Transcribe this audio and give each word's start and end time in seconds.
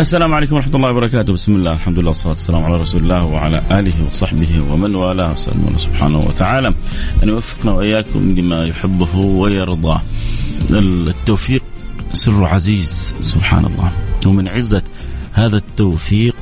السلام 0.00 0.34
عليكم 0.34 0.56
ورحمة 0.56 0.76
الله 0.76 0.90
وبركاته. 0.90 1.32
بسم 1.32 1.54
الله 1.54 1.72
الحمد 1.72 1.98
لله 1.98 2.08
والصلاة 2.08 2.32
والسلام 2.32 2.64
على 2.64 2.74
رسول 2.74 3.02
الله 3.02 3.26
وعلى 3.26 3.62
آله 3.70 3.92
وصحبه 4.08 4.72
ومن 4.72 4.94
والاه. 4.94 5.32
أسأل 5.32 5.54
الله 5.54 5.76
سبحانه 5.76 6.18
وتعالى 6.18 6.74
أن 7.22 7.28
يوفقنا 7.28 7.72
وإياكم 7.72 8.34
لما 8.38 8.64
يحبه 8.64 9.16
ويرضاه. 9.16 10.00
التوفيق 10.72 11.62
سر 12.12 12.44
عزيز 12.44 13.14
سبحان 13.20 13.64
الله. 13.64 13.92
ومن 14.26 14.48
عزة 14.48 14.82
هذا 15.32 15.56
التوفيق 15.56 16.36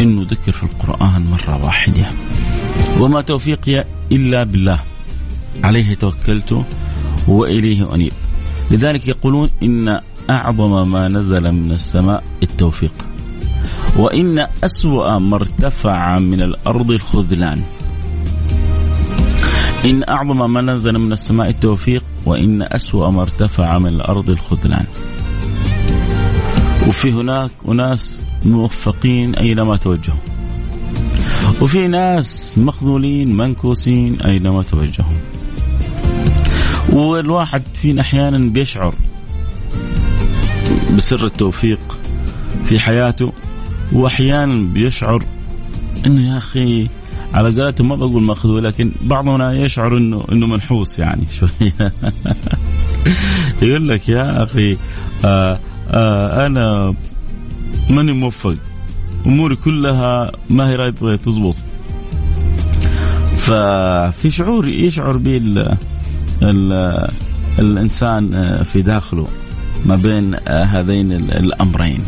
إنه 0.00 0.22
ذكر 0.22 0.52
في 0.52 0.62
القرآن 0.62 1.26
مرة 1.26 1.64
واحدة. 1.64 2.06
وما 2.98 3.20
توفيقي 3.20 3.84
إلا 4.12 4.44
بالله. 4.44 4.80
عليه 5.64 5.94
توكلت 5.94 6.64
وإليه 7.28 7.94
أنيب. 7.94 8.12
لذلك 8.70 9.08
يقولون 9.08 9.50
إن 9.62 10.00
أعظم 10.30 10.92
ما 10.92 11.08
نزل 11.08 11.52
من 11.52 11.72
السماء 11.72 12.24
التوفيق. 12.42 12.92
وإن 13.96 14.46
أسوأ 14.64 15.18
ما 15.18 15.36
ارتفع 15.36 16.18
من 16.18 16.42
الأرض 16.42 16.90
الخذلان. 16.90 17.62
إن 19.84 20.04
أعظم 20.08 20.52
ما 20.52 20.60
نزل 20.60 20.98
من 20.98 21.12
السماء 21.12 21.48
التوفيق 21.48 22.04
وإن 22.26 22.62
أسوأ 22.62 23.10
ما 23.10 23.22
ارتفع 23.22 23.78
من 23.78 23.86
الأرض 23.86 24.30
الخذلان. 24.30 24.86
وفي 26.88 27.12
هناك 27.12 27.50
أناس 27.68 28.22
موفقين 28.44 29.34
أينما 29.34 29.76
توجهوا. 29.76 30.18
وفي 31.60 31.88
ناس 31.88 32.58
مخذولين 32.58 33.36
منكوسين 33.36 34.20
أينما 34.20 34.62
توجهوا. 34.62 35.18
والواحد 36.92 37.62
فينا 37.74 38.00
أحيانا 38.00 38.38
بيشعر 38.38 38.94
بسر 40.96 41.24
التوفيق 41.24 41.98
في 42.64 42.78
حياته 42.78 43.32
وأحيانا 43.92 44.72
بيشعر 44.72 45.24
إنه 46.06 46.32
يا 46.32 46.36
أخي 46.36 46.88
على 47.34 47.60
قولتهم 47.60 47.88
ما 47.88 47.96
بقول 47.96 48.22
ماخذ 48.22 48.48
لكن 48.48 48.92
بعضنا 49.02 49.52
يشعر 49.52 49.96
إنه 49.96 50.24
إنه 50.32 50.46
منحوس 50.46 50.98
يعني 50.98 51.26
شوية 51.38 51.92
يقول 53.62 53.88
لك 53.88 54.08
يا 54.08 54.42
أخي 54.42 54.76
آآ 55.24 55.58
آآ 55.90 56.46
أنا 56.46 56.94
ماني 57.90 58.12
موفق 58.12 58.56
أموري 59.26 59.56
كلها 59.56 60.32
ما 60.50 60.68
هي 60.68 60.76
رايدة 60.76 61.16
تزبط. 61.16 61.56
ففي 63.36 64.30
شعور 64.30 64.68
يشعر 64.68 65.16
به 65.16 65.42
الإنسان 67.58 68.62
في 68.62 68.82
داخله. 68.82 69.26
ما 69.86 69.96
بين 69.96 70.34
آه، 70.34 70.64
هذين 70.64 71.12
الأمرين 71.12 72.04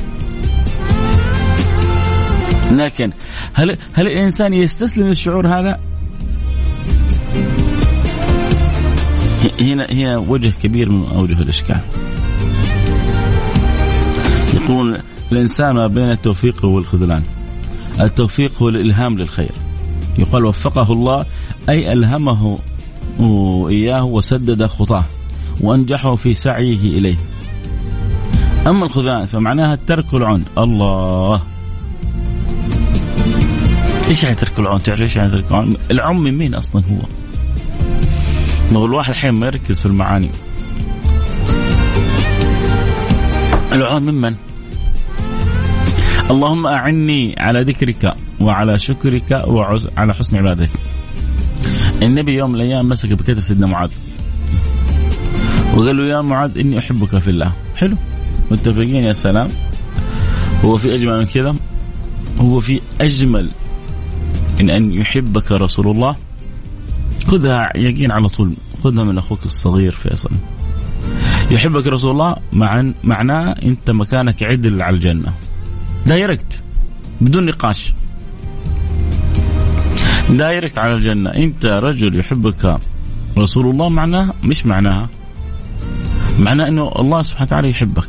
لكن 2.70 3.12
هل 3.52 3.76
هل 3.92 4.06
الإنسان 4.06 4.54
يستسلم 4.54 5.06
للشعور 5.06 5.48
هذا؟ 5.48 5.80
هنا 9.60 9.86
هي 9.90 10.16
وجه 10.16 10.52
كبير 10.62 10.90
من 10.90 11.06
أوجه 11.06 11.42
الإشكال. 11.42 11.80
يقول 14.54 15.00
الإنسان 15.32 15.74
ما 15.74 15.86
بين 15.86 16.10
التوفيق 16.10 16.64
والخذلان. 16.64 17.22
التوفيق 18.00 18.62
هو 18.62 18.68
الإلهام 18.68 19.18
للخير. 19.18 19.52
يقال 20.18 20.44
وفقه 20.44 20.92
الله 20.92 21.26
أي 21.68 21.92
ألهمه 21.92 22.58
إياه 23.68 24.04
وسدد 24.04 24.66
خطاه 24.66 25.04
وأنجحه 25.60 26.14
في 26.14 26.34
سعيه 26.34 26.98
إليه. 26.98 27.16
أما 28.66 28.84
الخذلان 28.84 29.24
فمعناها 29.24 29.74
الترك 29.74 30.12
والعون 30.12 30.44
الله 30.58 31.42
إيش 34.08 34.22
يعني 34.22 34.36
ترك 34.36 34.58
العون؟ 34.58 34.82
تعرف 34.82 35.00
إيش 35.00 35.16
يعني 35.16 35.30
ترك 35.30 35.44
العون؟ 35.50 35.76
العون 35.90 36.18
من 36.18 36.38
مين 36.38 36.54
أصلا 36.54 36.82
هو؟ 36.90 37.06
ما 38.72 38.78
هو 38.78 38.86
الواحد 38.86 39.10
الحين 39.10 39.30
ما 39.30 39.46
يركز 39.46 39.80
في 39.80 39.86
المعاني. 39.86 40.30
العون 43.72 44.02
ممن؟ 44.02 44.34
اللهم 46.30 46.66
أعني 46.66 47.34
على 47.38 47.62
ذكرك 47.62 48.14
وعلى 48.40 48.78
شكرك 48.78 49.42
وعلى 49.46 50.14
حسن 50.14 50.36
عبادتك. 50.36 50.70
النبي 52.02 52.34
يوم 52.34 52.50
من 52.50 52.56
الأيام 52.56 52.88
مسك 52.88 53.12
بكتف 53.12 53.42
سيدنا 53.42 53.66
معاذ. 53.66 53.90
وقال 55.74 55.96
له 55.96 56.04
يا 56.04 56.20
معاذ 56.20 56.58
إني 56.58 56.78
أحبك 56.78 57.18
في 57.18 57.30
الله. 57.30 57.52
حلو. 57.76 57.96
متفقين 58.50 59.04
يا 59.04 59.12
سلام؟ 59.12 59.48
هو 60.64 60.76
في 60.76 60.94
أجمل 60.94 61.18
من 61.18 61.26
كذا؟ 61.26 61.56
هو 62.38 62.60
في 62.60 62.80
أجمل 63.00 63.50
من 64.60 64.70
أن 64.70 64.92
يحبك 64.92 65.52
رسول 65.52 65.88
الله. 65.88 66.16
خذها 67.26 67.76
يقين 67.76 68.12
على 68.12 68.28
طول. 68.28 68.52
خذها 68.84 69.04
من 69.04 69.18
أخوك 69.18 69.46
الصغير 69.46 69.92
فيصل. 69.92 70.30
يحبك 71.50 71.86
رسول 71.86 72.10
الله 72.10 72.36
مع 72.52 72.92
معناه 73.04 73.54
أنت 73.64 73.90
مكانك 73.90 74.42
عدل 74.42 74.82
على 74.82 74.96
الجنة. 74.96 75.32
direct. 76.06 76.62
بدون 77.20 77.46
نقاش. 77.46 77.94
direct 80.30 80.78
على 80.78 80.94
الجنة. 80.94 81.30
أنت 81.30 81.66
رجل 81.66 82.18
يحبك 82.18 82.78
رسول 83.38 83.66
الله 83.66 83.88
معناه؟ 83.88 84.32
مش 84.44 84.66
معناها. 84.66 85.08
معناه 86.38 86.68
أنه 86.68 86.92
الله 86.98 87.22
سبحانه 87.22 87.46
وتعالى 87.46 87.70
يحبك. 87.70 88.08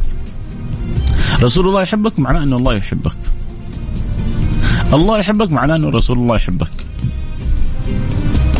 رسول 1.41 1.68
الله 1.68 1.81
يحبك 1.81 2.19
معناه 2.19 2.44
أن 2.44 2.53
الله 2.53 2.73
يحبك. 2.73 3.18
الله 4.94 5.19
يحبك 5.19 5.51
معناه 5.51 5.75
أن 5.75 5.85
رسول 5.85 6.18
الله 6.18 6.35
يحبك. 6.35 6.72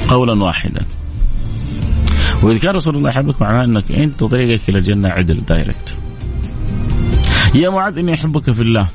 قولا 0.08 0.44
واحدا. 0.44 0.86
وإذا 2.44 2.60
كان 2.60 2.76
رسول 2.76 2.96
الله 2.96 3.10
يحبك 3.10 3.42
معناه 3.42 3.66
أنك 3.66 3.92
أنت 3.92 4.24
طريقك 4.24 4.70
إلى 4.70 4.78
الجنة 4.78 5.10
عدل 5.10 5.46
دايركت 5.46 5.98
يا 7.56 7.70
معاذ 7.70 8.00
إني 8.00 8.14
أحبك 8.14 8.52
في 8.52 8.62
الله. 8.62 8.88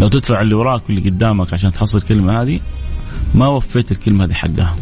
لو 0.00 0.08
تدفع 0.08 0.40
اللي 0.40 0.54
وراك 0.54 0.82
واللي 0.88 1.10
قدامك 1.10 1.54
عشان 1.54 1.72
تحصل 1.72 1.98
الكلمة 1.98 2.42
هذه 2.42 2.60
ما 3.34 3.46
وفيت 3.46 3.92
الكلمة 3.92 4.24
هذه 4.24 4.32
حقها. 4.32 4.76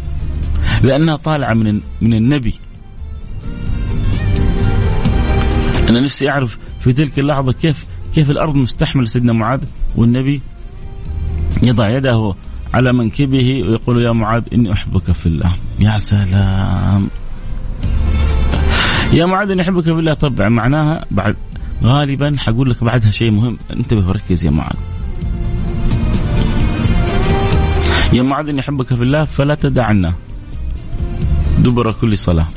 لأنها 0.83 1.15
طالعة 1.15 1.53
من 1.53 1.81
من 2.01 2.13
النبي. 2.13 2.59
أنا 5.89 5.99
نفسي 5.99 6.29
أعرف 6.29 6.57
في 6.83 6.93
تلك 6.93 7.19
اللحظة 7.19 7.51
كيف 7.51 7.85
كيف 8.15 8.29
الأرض 8.29 8.55
مستحمل 8.55 9.07
سيدنا 9.07 9.33
معاذ؟ 9.33 9.63
والنبي 9.95 10.41
يضع 11.63 11.89
يده 11.89 12.33
على 12.73 12.93
منكبه 12.93 13.63
ويقول 13.63 14.01
يا 14.01 14.11
معاذ 14.11 14.43
إني 14.53 14.73
أحبك 14.73 15.11
في 15.11 15.25
الله. 15.25 15.55
يا 15.79 15.97
سلام. 15.97 17.09
يا 19.13 19.25
معاذ 19.25 19.51
إني 19.51 19.61
أحبك 19.61 19.83
في 19.83 19.91
الله. 19.91 20.13
طبعا 20.13 20.49
معناها 20.49 21.05
بعد 21.11 21.35
غالبا 21.83 22.35
حقول 22.37 22.69
لك 22.69 22.83
بعدها 22.83 23.11
شيء 23.11 23.31
مهم. 23.31 23.57
انتبه 23.71 24.07
وركز 24.07 24.45
يا 24.45 24.51
معاذ. 24.51 24.77
يا 28.13 28.23
معاذ 28.23 28.47
إني 28.49 28.59
أحبك 28.59 28.85
في 28.85 29.03
الله 29.03 29.25
فلا 29.25 29.55
تدعنا 29.55 30.13
دبر 31.59 31.91
كل 31.91 32.17
صلاة. 32.17 32.47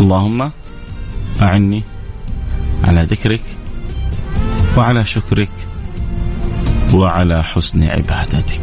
اللهم 0.00 0.50
أعني 1.42 1.84
على 2.84 3.02
ذكرك 3.02 3.42
وعلى 4.76 5.04
شكرك 5.04 5.50
وعلى 6.94 7.44
حسن 7.44 7.82
عبادتك. 7.82 8.60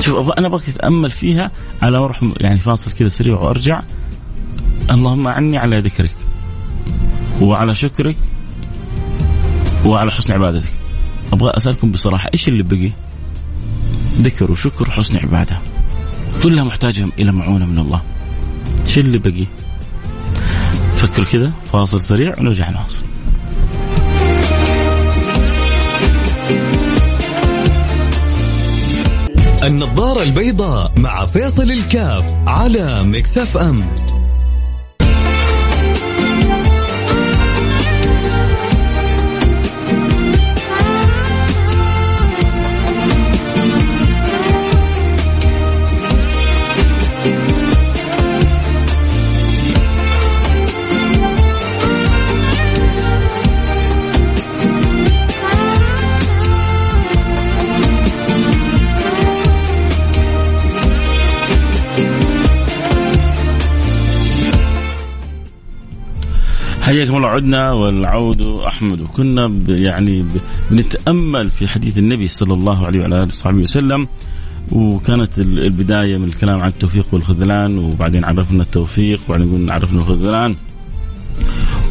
شوف 0.00 0.30
أنا 0.30 0.46
أبغاك 0.46 0.62
تتأمل 0.62 1.10
فيها 1.10 1.50
على 1.82 1.98
أروح 1.98 2.24
يعني 2.40 2.60
فاصل 2.60 2.92
كذا 2.92 3.08
سريع 3.08 3.34
وأرجع. 3.34 3.82
اللهم 4.90 5.28
أعني 5.28 5.58
على 5.58 5.80
ذكرك 5.80 6.14
وعلى 7.40 7.74
شكرك 7.74 8.16
وعلى 9.84 10.10
حسن 10.10 10.32
عبادتك. 10.32 10.72
أبغى 11.32 11.50
أسألكم 11.56 11.92
بصراحة 11.92 12.30
إيش 12.34 12.48
اللي 12.48 12.62
بقي؟ 12.62 12.90
ذكر 14.16 14.50
وشكر 14.50 14.88
وحسن 14.88 15.18
عبادة. 15.18 15.58
كلها 16.42 16.64
محتاجة 16.64 17.06
إلى 17.18 17.32
معونة 17.32 17.66
من 17.66 17.78
الله. 17.78 18.02
إيش 18.88 18.98
اللي 18.98 19.18
بقي؟ 19.18 19.46
فكروا 20.96 21.26
كذا 21.26 21.52
فاصل 21.72 22.00
سريع 22.00 22.34
ونرجع 22.38 22.70
نواصل 22.70 23.02
النظارة 29.62 30.22
البيضاء 30.22 30.92
مع 30.98 31.24
فيصل 31.24 31.70
الكاف 31.70 32.36
على 32.46 33.02
مكسف 33.02 33.56
أم 33.56 33.76
حياكم 66.88 67.16
الله 67.16 67.28
عدنا 67.28 67.72
والعود 67.72 68.42
أحمد. 68.42 69.00
وكنا 69.00 69.52
يعني 69.68 70.24
بنتأمل 70.70 71.50
في 71.50 71.68
حديث 71.68 71.98
النبي 71.98 72.28
صلى 72.28 72.54
الله 72.54 72.86
عليه 72.86 73.00
وعلى 73.00 73.16
آله 73.16 73.26
وصحبه 73.26 73.58
وسلم 73.58 74.08
وكانت 74.72 75.38
البداية 75.38 76.18
من 76.18 76.24
الكلام 76.24 76.60
عن 76.60 76.68
التوفيق 76.68 77.06
والخذلان 77.12 77.78
وبعدين 77.78 78.24
عرفنا 78.24 78.62
التوفيق 78.62 79.20
وبعدين 79.28 79.70
عرفنا 79.70 80.00
الخذلان. 80.00 80.56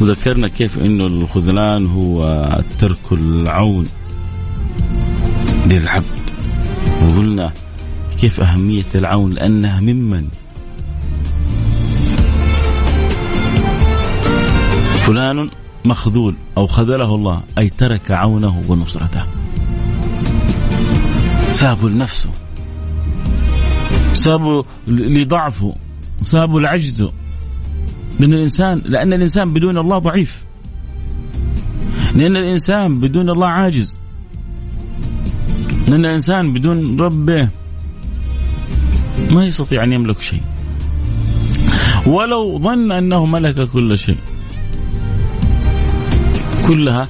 وذكرنا 0.00 0.48
كيف 0.48 0.78
إنه 0.78 1.06
الخذلان 1.06 1.86
هو 1.86 2.48
ترك 2.78 3.12
العون 3.12 3.86
للعبد. 5.70 6.04
وقلنا 7.02 7.52
كيف 8.20 8.40
أهمية 8.40 8.86
العون 8.94 9.32
لأنها 9.32 9.80
ممن 9.80 10.28
فلان 15.08 15.50
مخذول 15.84 16.34
أو 16.56 16.66
خذله 16.66 17.14
الله 17.14 17.42
أي 17.58 17.68
ترك 17.70 18.10
عونه 18.10 18.62
ونصرته. 18.68 19.24
سابوا 21.52 21.88
لنفسه. 21.88 22.30
سابوا 24.12 24.62
لضعفه. 24.88 25.74
سابوا 26.22 26.60
لعجزه. 26.60 27.12
لأن 28.20 28.34
الإنسان 28.34 28.82
لأن 28.84 29.12
الإنسان 29.12 29.52
بدون 29.52 29.78
الله 29.78 29.98
ضعيف. 29.98 30.44
لأن 32.14 32.36
الإنسان 32.36 33.00
بدون 33.00 33.30
الله 33.30 33.46
عاجز. 33.46 33.98
لأن 35.88 36.04
الإنسان 36.04 36.52
بدون 36.52 37.00
ربه 37.00 37.48
ما 39.30 39.44
يستطيع 39.46 39.84
أن 39.84 39.92
يملك 39.92 40.22
شيء. 40.22 40.42
ولو 42.06 42.58
ظن 42.58 42.92
أنه 42.92 43.26
ملك 43.26 43.68
كل 43.70 43.98
شيء. 43.98 44.18
كلها 46.68 47.08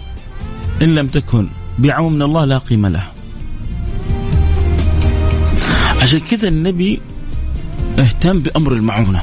إن 0.83 0.95
لم 0.95 1.07
تكن 1.07 1.49
بعون 1.79 2.13
من 2.13 2.23
الله 2.23 2.45
لا 2.45 2.59
قيمة 2.59 2.89
لها. 2.89 3.13
عشان 6.01 6.21
كذا 6.21 6.49
النبي 6.49 7.01
اهتم 7.99 8.41
بأمر 8.41 8.73
المعونة. 8.73 9.23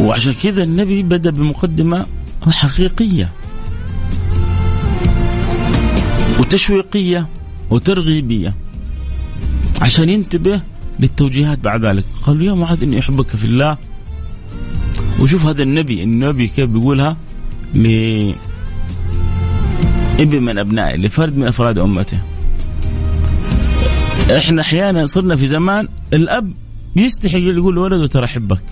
وعشان 0.00 0.32
كذا 0.32 0.62
النبي 0.62 1.02
بدأ 1.02 1.30
بمقدمة 1.30 2.06
حقيقية 2.46 3.32
وتشويقية 6.40 7.28
وترغيبية 7.70 8.54
عشان 9.80 10.08
ينتبه 10.08 10.60
للتوجيهات 11.00 11.58
بعد 11.58 11.84
ذلك. 11.84 12.04
قال 12.26 12.42
يا 12.42 12.52
معاذ 12.52 12.82
إني 12.82 13.00
أحبك 13.00 13.36
في 13.36 13.44
الله. 13.44 13.76
وشوف 15.20 15.46
هذا 15.46 15.62
النبي 15.62 16.02
النبي 16.02 16.46
كيف 16.46 16.70
بيقولها؟ 16.70 17.16
لابن 17.74 18.32
من 20.42 20.58
ابنائه 20.58 20.96
لفرد 20.96 21.36
من 21.36 21.46
أفراد 21.46 21.78
أمته. 21.78 22.18
إحنا 24.36 24.62
أحيانا 24.62 25.06
صرنا 25.06 25.36
في 25.36 25.46
زمان 25.46 25.88
الأب 26.12 26.52
يستحي 26.96 27.48
يقول 27.48 27.74
لولده 27.74 28.06
ترى 28.06 28.24
أحبك. 28.24 28.62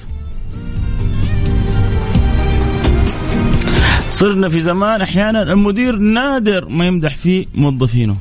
صرنا 4.08 4.48
في 4.48 4.60
زمان 4.60 5.00
أحيانا 5.00 5.42
المدير 5.42 5.96
نادر 5.96 6.68
ما 6.68 6.86
يمدح 6.86 7.16
فيه 7.16 7.46
موظفينه. 7.54 8.16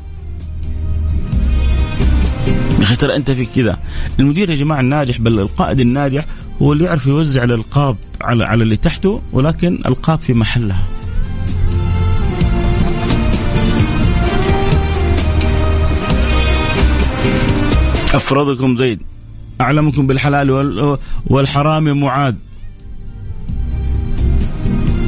يا 2.81 2.85
أخي 2.85 2.95
ترى 2.95 3.15
أنت 3.15 3.31
في 3.31 3.45
كذا. 3.45 3.79
المدير 4.19 4.49
يا 4.49 4.55
جماعة 4.55 4.79
الناجح 4.79 5.17
بل 5.19 5.39
القائد 5.39 5.79
الناجح 5.79 6.25
هو 6.61 6.73
اللي 6.73 6.83
يعرف 6.83 7.07
يوزع 7.07 7.43
الألقاب 7.43 7.97
على 8.21 8.45
على 8.45 8.63
اللي 8.63 8.77
تحته 8.77 9.21
ولكن 9.31 9.79
ألقاب 9.85 10.21
في 10.21 10.33
محلها. 10.33 10.87
أفرضكم 18.13 18.77
زيد 18.77 18.99
أعلمكم 19.61 20.07
بالحلال 20.07 20.97
والحرام 21.25 21.99
معاذ. 21.99 22.35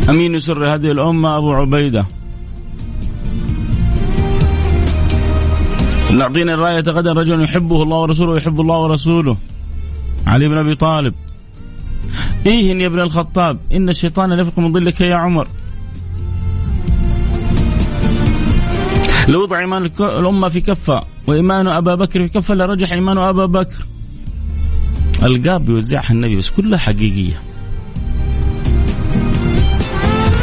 أمين 0.09 0.39
سر 0.39 0.73
هذه 0.75 0.91
الأمة 0.91 1.37
أبو 1.37 1.53
عبيدة. 1.53 2.05
نعطينا 6.13 6.53
الرايه 6.53 6.83
غدا 6.87 7.13
رجل 7.13 7.43
يحبه 7.43 7.83
الله 7.83 7.97
ورسوله 7.97 8.31
ويحب 8.31 8.61
الله 8.61 8.77
ورسوله. 8.77 9.37
علي 10.27 10.47
بن 10.47 10.57
أبي 10.57 10.75
طالب. 10.75 11.13
إيه 12.45 12.81
يا 12.81 12.87
ابن 12.87 12.99
الخطاب 12.99 13.59
إن 13.73 13.89
الشيطان 13.89 14.33
ليفرق 14.33 14.59
من 14.59 14.73
ظلك 14.73 15.01
يا 15.01 15.15
عمر. 15.15 15.47
لو 19.27 19.43
وضع 19.43 19.59
إيمان 19.59 19.89
الأمة 19.99 20.49
في 20.49 20.61
كفة 20.61 21.03
وإيمان 21.27 21.67
أبا 21.67 21.95
بكر 21.95 22.27
في 22.27 22.29
كفة 22.39 22.55
لرجح 22.55 22.91
إيمان 22.91 23.17
أبا 23.17 23.45
بكر. 23.45 23.85
القاب 25.23 25.65
بيوزعها 25.65 26.11
النبي 26.11 26.35
بس 26.35 26.49
كلها 26.49 26.79
حقيقية. 26.79 27.41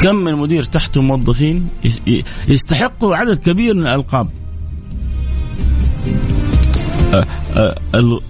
كم 0.03 0.17
من 0.17 0.35
مدير 0.35 0.63
تحته 0.63 1.03
موظفين 1.03 1.69
يستحقوا 2.49 3.17
عدد 3.17 3.39
كبير 3.39 3.75
من 3.75 3.83
الألقاب. 3.83 4.29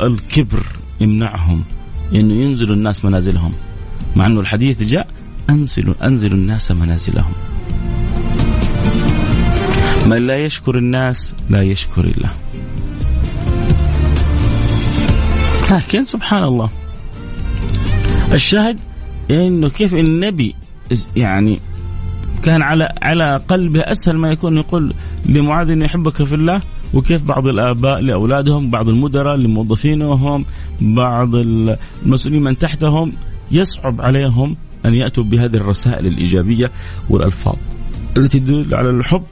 الكبر 0.00 0.66
يمنعهم 1.00 1.64
انه 2.14 2.34
ينزلوا 2.34 2.76
الناس 2.76 3.04
منازلهم. 3.04 3.52
مع 4.16 4.26
إنه 4.26 4.40
الحديث 4.40 4.82
جاء 4.82 5.06
انزلوا 5.50 5.94
أنزلوا 6.02 6.36
الناس 6.36 6.72
منازلهم. 6.72 7.32
من 10.06 10.26
لا 10.26 10.36
يشكر 10.36 10.78
الناس 10.78 11.34
لا 11.50 11.62
يشكر 11.62 12.04
الله. 12.04 12.30
لكن 15.70 16.04
سبحان 16.04 16.44
الله. 16.44 16.70
الشاهد 18.32 18.78
إنه 19.30 19.68
كيف 19.68 19.94
النبي 19.94 20.54
يعني 21.16 21.58
كان 22.42 22.62
على 22.62 22.88
على 23.02 23.36
قلبه 23.48 23.80
أسهل 23.80 24.16
ما 24.16 24.30
يكون 24.30 24.56
يقول 24.56 24.94
لمعاذ 25.26 25.70
انه 25.70 25.84
يحبك 25.84 26.22
في 26.22 26.34
الله 26.34 26.60
وكيف 26.94 27.22
بعض 27.22 27.46
الآباء 27.46 28.00
لأولادهم 28.00 28.70
بعض 28.70 28.88
المدراء 28.88 29.36
لموظفينهم 29.36 30.44
بعض 30.80 31.34
المسؤولين 31.34 32.42
من 32.42 32.58
تحتهم 32.58 33.12
يصعب 33.52 34.00
عليهم 34.00 34.56
أن 34.86 34.94
يأتوا 34.94 35.24
بهذه 35.24 35.56
الرسائل 35.56 36.06
الإيجابية 36.06 36.70
والألفاظ 37.10 37.56
التي 38.16 38.40
تدل 38.40 38.74
على 38.74 38.90
الحب 38.90 39.22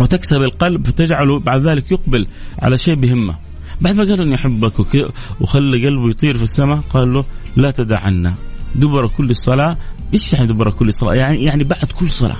وتكسب 0.00 0.42
القلب 0.42 0.86
فتجعله 0.86 1.38
بعد 1.38 1.66
ذلك 1.66 1.92
يقبل 1.92 2.26
على 2.62 2.76
شيء 2.76 2.94
بهمة. 2.94 3.34
بعد 3.80 3.94
ما 3.94 4.04
قال 4.04 4.20
اني 4.20 4.34
احبك 4.34 4.72
وخلى 5.40 5.86
قلبه 5.86 6.10
يطير 6.10 6.36
في 6.38 6.44
السماء 6.44 6.78
قال 6.90 7.12
له 7.12 7.24
لا 7.56 7.70
تدعنا 7.70 8.34
دبر 8.74 9.06
كل 9.06 9.36
صلاه 9.36 9.76
إيش 10.14 10.32
يعني 10.32 10.46
دبر 10.46 10.70
كل 10.70 10.92
صلاه؟ 10.92 11.14
يعني 11.14 11.44
يعني 11.44 11.64
بعد 11.64 11.92
كل 12.00 12.08
صلاة. 12.08 12.36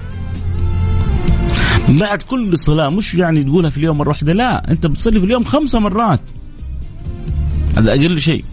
بعد 1.88 2.22
كل 2.22 2.58
صلاة 2.58 2.88
مش 2.88 3.14
يعني 3.14 3.44
تقولها 3.44 3.70
في 3.70 3.76
اليوم 3.76 3.98
مرة 3.98 4.08
واحدة 4.08 4.32
لا 4.32 4.70
أنت 4.70 4.86
بتصلي 4.86 5.20
في 5.20 5.26
اليوم 5.26 5.44
خمسة 5.44 5.78
مرات. 5.78 6.20
هذا 7.78 7.90
أقل 7.90 8.20
شيء. 8.20 8.44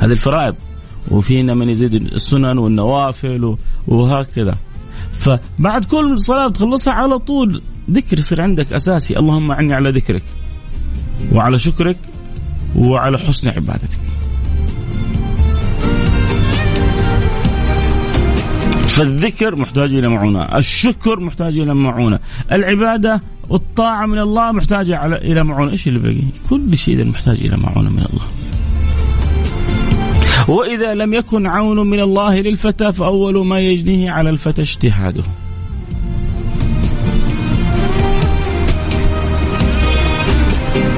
هذه 0.00 0.12
الفرائض. 0.12 0.54
وفينا 1.10 1.54
من 1.54 1.68
يزيد 1.68 1.94
السنن 1.94 2.58
والنوافل 2.58 3.56
وهكذا. 3.86 4.56
فبعد 5.12 5.84
كل 5.84 6.20
صلاة 6.20 6.48
تخلصها 6.48 6.94
على 6.94 7.18
طول. 7.18 7.62
ذكر 7.90 8.18
يصير 8.18 8.42
عندك 8.42 8.72
أساسي. 8.72 9.18
اللهم 9.18 9.50
أعني 9.50 9.74
على 9.74 9.90
ذكرك. 9.90 10.22
وعلى 11.32 11.58
شكرك. 11.58 11.96
وعلى 12.76 13.18
حسن 13.18 13.48
عبادتك. 13.48 14.00
فالذكر 18.92 19.56
محتاج 19.56 19.94
إلى 19.94 20.08
معونة 20.08 20.58
الشكر 20.58 21.20
محتاج 21.20 21.58
إلى 21.58 21.74
معونة 21.74 22.18
العبادة 22.52 23.20
والطاعة 23.48 24.06
من 24.06 24.18
الله 24.18 24.52
محتاجة 24.52 25.06
إلى 25.06 25.44
معونة. 25.44 25.70
إيش 25.70 25.88
اللي 25.88 25.98
باقي 25.98 26.22
كل 26.50 26.78
شيء 26.78 27.04
محتاج 27.04 27.40
إلى 27.40 27.56
معونة 27.56 27.90
من 27.90 27.98
الله. 27.98 28.26
وإذا 30.48 30.94
لم 30.94 31.14
يكن 31.14 31.46
عون 31.46 31.90
من 31.90 32.00
الله 32.00 32.40
للفتى 32.40 32.92
فأول 32.92 33.46
ما 33.46 33.60
يجنيه 33.60 34.10
على 34.10 34.30
الفتى 34.30 34.62
اجتهاده. 34.62 35.22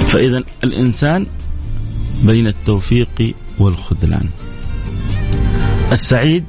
فإذا 0.07 0.43
الإنسان 0.65 1.27
بين 2.27 2.47
التوفيق 2.47 3.35
والخذلان. 3.59 4.29
السعيد 5.93 6.45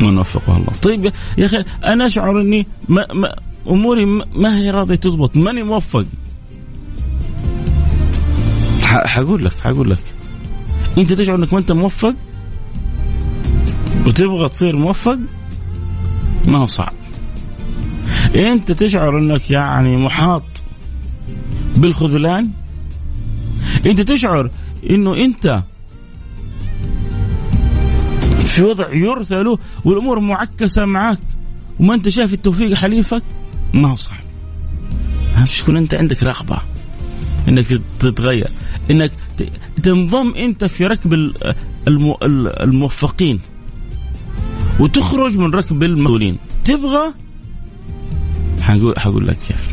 من 0.00 0.18
وفقه 0.18 0.56
الله. 0.56 0.72
طيب 0.82 1.12
يا 1.38 1.46
أخي 1.46 1.64
أنا 1.84 2.06
أشعر 2.06 2.40
أني 2.40 2.66
ما 2.88 3.06
ما 3.12 3.36
أموري 3.68 4.04
ما 4.34 4.56
هي 4.56 4.70
راضية 4.70 4.94
تضبط 4.94 5.36
ماني 5.36 5.62
موفق. 5.62 6.06
حقول 8.84 9.44
لك 9.44 9.52
حقول 9.52 9.90
لك. 9.90 9.98
أنت 10.98 11.12
تشعر 11.12 11.36
إنك 11.36 11.52
ما 11.52 11.58
أنت 11.58 11.72
موفق؟ 11.72 12.14
وتبغى 14.06 14.48
تصير 14.48 14.76
موفق؟ 14.76 15.18
ما 16.46 16.58
هو 16.58 16.66
صعب. 16.66 16.92
أنت 18.36 18.72
تشعر 18.72 19.18
إنك 19.18 19.50
يعني 19.50 19.96
محاط 19.96 20.42
بالخذلان؟ 21.76 22.50
أنت 23.86 24.00
تشعر 24.00 24.50
إنه 24.90 25.16
أنت 25.16 25.62
في 28.50 28.62
وضع 28.62 28.94
يرثى 28.94 29.42
له 29.42 29.58
والأمور 29.84 30.20
معكسة 30.20 30.84
معك 30.84 31.18
وما 31.80 31.94
أنت 31.94 32.08
شايف 32.08 32.32
التوفيق 32.32 32.74
حليفك؟ 32.74 33.22
ما 33.74 33.90
هو 33.90 33.96
صعب 33.96 34.18
أهم 35.36 35.46
شيء 35.46 35.62
يكون 35.62 35.76
أنت 35.76 35.94
عندك 35.94 36.22
رغبة. 36.22 36.58
إنك 37.48 37.66
تتغير. 37.98 38.50
إنك 38.90 39.10
تنضم 39.82 40.34
أنت 40.34 40.64
في 40.64 40.86
ركب 40.86 41.32
الموفقين. 42.62 43.40
وتخرج 44.80 45.38
من 45.38 45.54
ركب 45.54 45.82
المسؤولين. 45.82 46.38
تبغى؟ 46.64 47.14
حنقول 48.60 48.98
حقول 48.98 49.26
لك 49.26 49.36
كيف. 49.48 49.70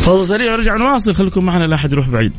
فاصل 0.00 0.26
سريع 0.26 0.52
ورجع 0.52 0.76
نواصل. 0.76 1.14
خليكم 1.14 1.44
معنا 1.44 1.64
لا 1.64 1.74
احد 1.74 1.92
يروح 1.92 2.08
بعيد. 2.08 2.32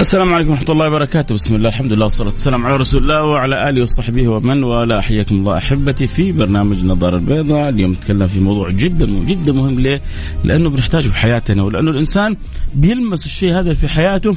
السلام 0.00 0.34
عليكم 0.34 0.50
ورحمة 0.50 0.70
الله 0.70 0.86
وبركاته، 0.86 1.34
بسم 1.34 1.54
الله 1.54 1.68
الحمد 1.68 1.92
لله 1.92 2.04
والصلاة 2.04 2.28
والسلام 2.28 2.66
على 2.66 2.76
رسول 2.76 3.02
الله 3.02 3.24
وعلى 3.24 3.70
آله 3.70 3.82
وصحبه 3.82 4.28
ومن 4.28 4.64
والاه، 4.64 5.00
حياكم 5.00 5.34
الله 5.34 5.58
أحبتي 5.58 6.06
في 6.06 6.32
برنامج 6.32 6.84
نظارة 6.84 7.16
البيضاء، 7.16 7.68
اليوم 7.68 7.92
نتكلم 7.92 8.26
في 8.26 8.40
موضوع 8.40 8.70
جدا 8.70 9.06
جدا 9.06 9.52
مهم. 9.52 9.80
ليه؟ 9.80 10.00
لأنه 10.44 10.70
بنحتاجه 10.70 11.08
في 11.08 11.16
حياتنا 11.16 11.62
ولأنه 11.62 11.90
الإنسان 11.90 12.36
بيلمس 12.74 13.26
الشيء 13.26 13.52
هذا 13.58 13.74
في 13.74 13.88
حياته. 13.88 14.36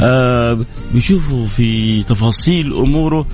آه 0.00 0.58
بيشوفه 0.94 1.46
في 1.46 2.02
تفاصيل 2.02 2.74
أموره 2.74 3.26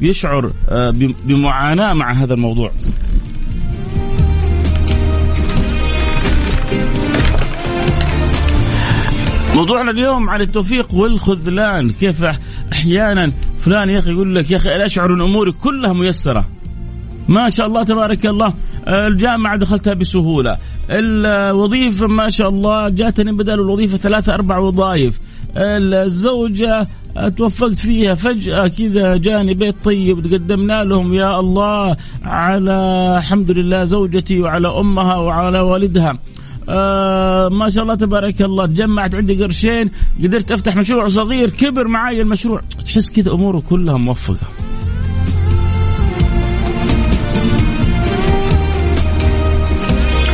بيشعر 0.00 0.52
آه 0.68 0.90
بمعاناة 1.24 1.92
مع 1.92 2.12
هذا 2.12 2.34
الموضوع. 2.34 2.72
موضوعنا 9.54 9.90
اليوم 9.90 10.30
عن 10.30 10.40
التوفيق 10.40 10.94
والخذلان. 10.94 11.90
كيف 11.90 12.24
أحيانا 12.72 13.32
فلان 13.58 13.90
يا 13.90 13.98
أخي 13.98 14.10
يقول 14.10 14.34
لك 14.34 14.50
يا 14.50 14.56
أخي 14.56 14.74
أنا 14.74 14.84
أشعر 14.84 15.14
أن 15.14 15.20
أموري 15.20 15.52
كلها 15.52 15.92
ميسرة؟ 15.92 16.44
ما 17.28 17.48
شاء 17.48 17.66
الله 17.66 17.82
تبارك 17.82 18.26
الله. 18.26 18.54
الجامعة 18.88 19.56
دخلتها 19.56 19.94
بسهولة. 19.94 20.58
الوظيفة 20.90 22.06
ما 22.06 22.30
شاء 22.30 22.48
الله 22.48 22.88
جاتني 22.88 23.32
بدل 23.32 23.54
الوظيفة 23.54 23.96
ثلاثة 23.96 24.34
أربع 24.34 24.58
وظائف. 24.58 25.20
الزوجة 25.56 26.88
توفقت 27.36 27.78
فيها 27.78 28.14
فجأة 28.14 28.68
كذا 28.68 29.16
جاني 29.16 29.54
بيت 29.54 29.74
طيب 29.84 30.22
تقدمنا 30.22 30.84
لهم. 30.84 31.14
يا 31.14 31.40
الله 31.40 31.96
على 32.22 32.74
الحمد 33.18 33.50
لله 33.50 33.84
زوجتي 33.84 34.40
وعلى 34.40 34.68
أمها 34.68 35.16
وعلى 35.16 35.60
والدها. 35.60 36.18
آه 36.68 37.48
ما 37.48 37.68
شاء 37.68 37.82
الله 37.82 37.94
تبارك 37.94 38.42
الله. 38.42 38.66
تجمعت 38.66 39.14
عندي 39.14 39.44
قرشين 39.44 39.90
قدرت 40.22 40.52
أفتح 40.52 40.76
مشروع 40.76 41.08
صغير 41.08 41.50
كبر 41.50 41.88
معي 41.88 42.20
المشروع. 42.20 42.60
تحس 42.86 43.10
كذا 43.10 43.32
أموره 43.32 43.62
كلها 43.70 43.96
موفقة. 43.96 44.46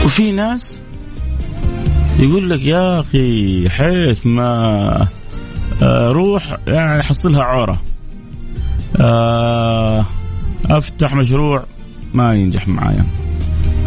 وفي 0.04 0.32
ناس 0.32 0.80
يقول 2.18 2.50
لك 2.50 2.62
يا 2.62 3.00
أخي 3.00 3.68
حيث 3.68 4.26
ما 4.26 5.08
أروح 5.82 6.58
يعني 6.66 7.00
احصلها 7.00 7.42
عورة. 7.42 7.80
آه 9.00 10.06
أفتح 10.70 11.14
مشروع 11.14 11.64
ما 12.14 12.34
ينجح 12.34 12.68
معايا. 12.68 13.06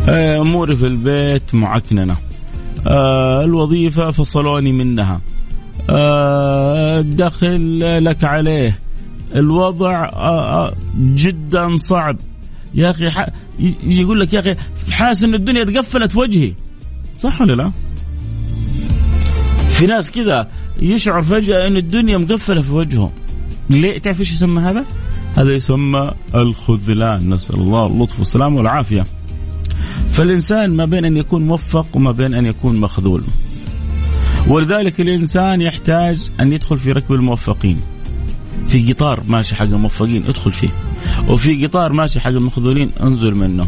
آه، 0.09 0.41
أموري 0.41 0.75
في 0.75 0.87
البيت 0.87 1.55
معكننة. 1.55 2.17
آه 2.87 3.43
الوظيفة 3.43 4.11
فصلوني 4.11 4.71
منها. 4.71 5.21
آه 5.89 6.99
الدخل 6.99 7.79
لك 8.05 8.23
عليه. 8.23 8.79
الوضع 9.35 10.05
آه, 10.05 10.67
آه، 10.67 10.75
جدا 10.97 11.77
صعب. 11.77 12.17
يا 12.73 12.89
أخي 12.89 13.31
يقول 13.83 14.19
لك 14.19 14.33
يا 14.33 14.39
أخي 14.39 14.55
حاسس 14.91 15.23
أن 15.23 15.33
الدنيا 15.33 15.63
تقفلت 15.63 16.15
وجهي. 16.15 16.53
صح 17.19 17.41
ولا 17.41 17.53
لا؟ 17.53 17.71
في 19.67 19.85
ناس 19.85 20.11
كذا 20.11 20.47
يشعر 20.79 21.21
فجأة 21.21 21.67
أن 21.67 21.77
الدنيا 21.77 22.17
مقفلة 22.17 22.61
في 22.61 22.71
وجهه 22.71 23.11
ليه؟ 23.69 23.97
تعرف 23.97 24.19
إيش 24.19 24.31
يسمى 24.31 24.61
هذا؟ 24.61 24.85
هذا 25.37 25.53
يسمى 25.53 26.11
الخذلان. 26.35 27.33
نسأل 27.33 27.55
الله 27.55 27.85
اللطف 27.85 28.19
والسلامة 28.19 28.57
والعافية. 28.57 29.05
فالإنسان 30.13 30.75
ما 30.75 30.85
بين 30.85 31.05
أن 31.05 31.17
يكون 31.17 31.47
موفق 31.47 31.87
وما 31.93 32.11
بين 32.11 32.33
أن 32.33 32.45
يكون 32.45 32.79
مخذول. 32.79 33.23
ولذلك 34.47 35.01
الإنسان 35.01 35.61
يحتاج 35.61 36.31
أن 36.39 36.53
يدخل 36.53 36.79
في 36.79 36.91
ركب 36.91 37.13
الموفقين. 37.13 37.79
في 38.67 38.93
قطار 38.93 39.23
ماشي 39.27 39.55
حق 39.55 39.65
الموفقين 39.65 40.25
ادخل 40.27 40.53
فيه. 40.53 40.69
وفي 41.29 41.65
قطار 41.65 41.93
ماشي 41.93 42.19
حق 42.19 42.29
المخذولين 42.29 42.91
انزل 43.03 43.35
منه. 43.35 43.67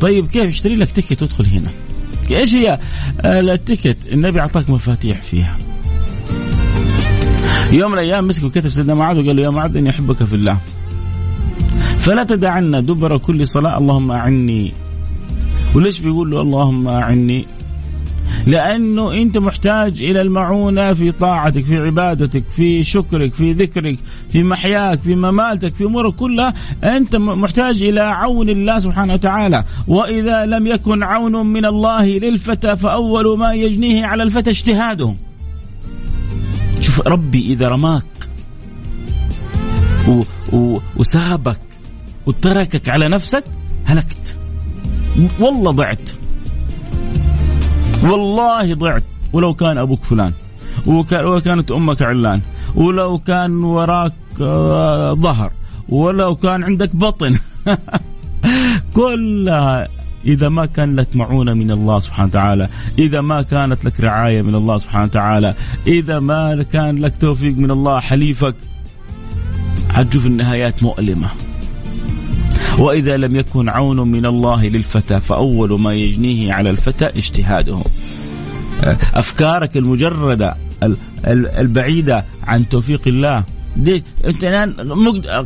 طيب 0.00 0.26
كيف؟ 0.26 0.44
اشتري 0.44 0.76
لك 0.76 0.90
تكت 0.90 1.22
وادخل 1.22 1.46
هنا. 1.46 1.68
إيش 2.30 2.54
هي؟ 2.54 2.80
التكت 3.24 3.96
النبي 4.12 4.40
أعطاك 4.40 4.70
مفاتيح 4.70 5.22
فيها. 5.22 5.58
يوم 7.72 7.92
من 7.92 7.98
الأيام 7.98 8.28
مسك 8.28 8.42
وكتب 8.42 8.68
سيدنا 8.68 8.94
معاذ 8.94 9.20
وقال 9.20 9.36
له 9.36 9.42
يا 9.42 9.50
معاذ 9.50 9.76
إني 9.76 9.90
أحبك 9.90 10.24
في 10.24 10.34
الله. 10.34 10.58
فلا 12.00 12.24
تدعنا 12.24 12.80
دبر 12.80 13.18
كل 13.18 13.48
صلاة 13.48 13.78
اللهم 13.78 14.12
أعني 14.12 14.72
وليش 15.74 15.98
بيقول 15.98 16.30
له 16.30 16.40
اللهم 16.40 16.88
أعني؟ 16.88 17.46
لأنه 18.46 19.12
أنت 19.12 19.38
محتاج 19.38 20.02
إلى 20.02 20.20
المعونة 20.20 20.94
في 20.94 21.12
طاعتك 21.12 21.64
في 21.64 21.78
عبادتك 21.78 22.44
في 22.56 22.84
شكرك 22.84 23.34
في 23.34 23.52
ذكرك 23.52 23.98
في 24.28 24.42
محياك 24.42 25.00
في 25.00 25.14
ممالتك 25.14 25.74
في 25.74 25.84
أمورك 25.84 26.14
كلها. 26.14 26.54
أنت 26.84 27.16
محتاج 27.16 27.82
إلى 27.82 28.00
عون 28.00 28.48
الله 28.48 28.78
سبحانه 28.78 29.12
وتعالى. 29.12 29.64
وإذا 29.88 30.46
لم 30.46 30.66
يكن 30.66 31.02
عون 31.02 31.46
من 31.46 31.64
الله 31.64 32.06
للفتى 32.06 32.76
فأول 32.76 33.38
ما 33.38 33.54
يجنيه 33.54 34.06
على 34.06 34.22
الفتى 34.22 34.50
اجتهاده 34.50 35.14
شوف 36.80 37.00
ربي 37.00 37.52
إذا 37.52 37.68
رماك 37.68 38.04
و 40.08 40.22
و 40.52 40.80
وسابك 40.96 41.60
وتركك 42.26 42.88
على 42.88 43.08
نفسك 43.08 43.44
هلكت. 43.84 44.39
والله 45.40 45.70
ضعت. 45.70 46.10
والله 48.02 48.74
ضعت. 48.74 49.02
ولو 49.32 49.54
كان 49.54 49.78
أبوك 49.78 50.04
فلان 50.04 50.32
ولو 50.86 51.40
كانت 51.40 51.70
أمك 51.70 52.02
علان 52.02 52.40
ولو 52.74 53.18
كان 53.18 53.64
وراك 53.64 54.12
آه، 54.40 55.14
ظهر 55.14 55.52
ولو 55.88 56.36
كان 56.36 56.64
عندك 56.64 56.96
بطن. 56.96 57.38
كلها 58.94 59.88
إذا 60.24 60.48
ما 60.48 60.66
كان 60.66 60.96
لك 60.96 61.16
معونة 61.16 61.54
من 61.54 61.70
الله 61.70 62.00
سبحانه 62.00 62.28
وتعالى 62.28 62.68
إذا 62.98 63.20
ما 63.20 63.42
كانت 63.42 63.84
لك 63.84 64.00
رعاية 64.00 64.42
من 64.42 64.54
الله 64.54 64.78
سبحانه 64.78 65.04
وتعالى 65.04 65.54
إذا 65.86 66.18
ما 66.18 66.62
كان 66.62 66.98
لك 66.98 67.14
توفيق 67.20 67.56
من 67.56 67.70
الله 67.70 68.00
حليفك 68.00 68.54
حتشوف 69.90 70.26
النهايات 70.26 70.82
مؤلمة. 70.82 71.28
وإذا 72.78 73.16
لم 73.16 73.36
يكن 73.36 73.68
عون 73.68 74.00
من 74.10 74.26
الله 74.26 74.68
للفتى 74.68 75.20
فأول 75.20 75.80
ما 75.80 75.92
يجنيه 75.94 76.52
على 76.52 76.70
الفتى 76.70 77.06
اجتهاده. 77.06 77.78
أفكارك 79.14 79.76
المجردة 79.76 80.56
البعيدة 81.58 82.24
عن 82.42 82.68
توفيق 82.68 83.02
الله. 83.06 83.44
دي 83.76 84.04
أنت 84.24 84.44
الآن 84.44 84.74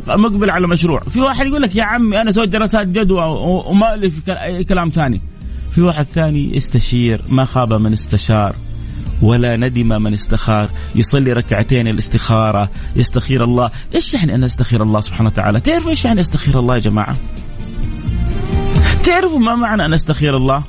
مقبل 0.07 0.49
على 0.49 0.67
مشروع. 0.67 0.99
في 0.99 1.19
واحد 1.21 1.45
يقول 1.45 1.61
لك 1.61 1.75
يا 1.75 1.83
عمي 1.83 2.21
أنا 2.21 2.31
سويت 2.31 2.49
دراسات 2.49 2.87
جدوى 2.87 3.23
وما 3.65 3.95
لي 3.95 4.09
في 4.09 4.63
كلام 4.63 4.89
ثاني. 4.89 5.21
في 5.71 5.81
واحد 5.81 6.05
ثاني 6.05 6.57
استشير 6.57 7.21
ما 7.29 7.45
خاب 7.45 7.73
من 7.73 7.93
استشار. 7.93 8.55
ولا 9.21 9.57
ندم 9.57 10.01
من 10.01 10.13
استخار. 10.13 10.69
يصلي 10.95 11.33
ركعتين 11.33 11.87
الاستخارة. 11.87 12.69
يستخير 12.95 13.43
الله. 13.43 13.69
إيش 13.95 14.13
يعني 14.13 14.35
أن 14.35 14.43
أستخير 14.43 14.83
الله 14.83 15.01
سبحانه 15.01 15.29
وتعالى؟ 15.29 15.59
تعرفوا 15.59 15.89
إيش 15.89 16.05
يعني 16.05 16.21
أستخير 16.21 16.59
الله 16.59 16.75
يا 16.75 16.79
جماعة؟ 16.79 17.15
تعرفوا 19.03 19.39
ما 19.39 19.55
معنى 19.55 19.85
أن 19.85 19.93
أستخير 19.93 20.37
الله؟ 20.37 20.63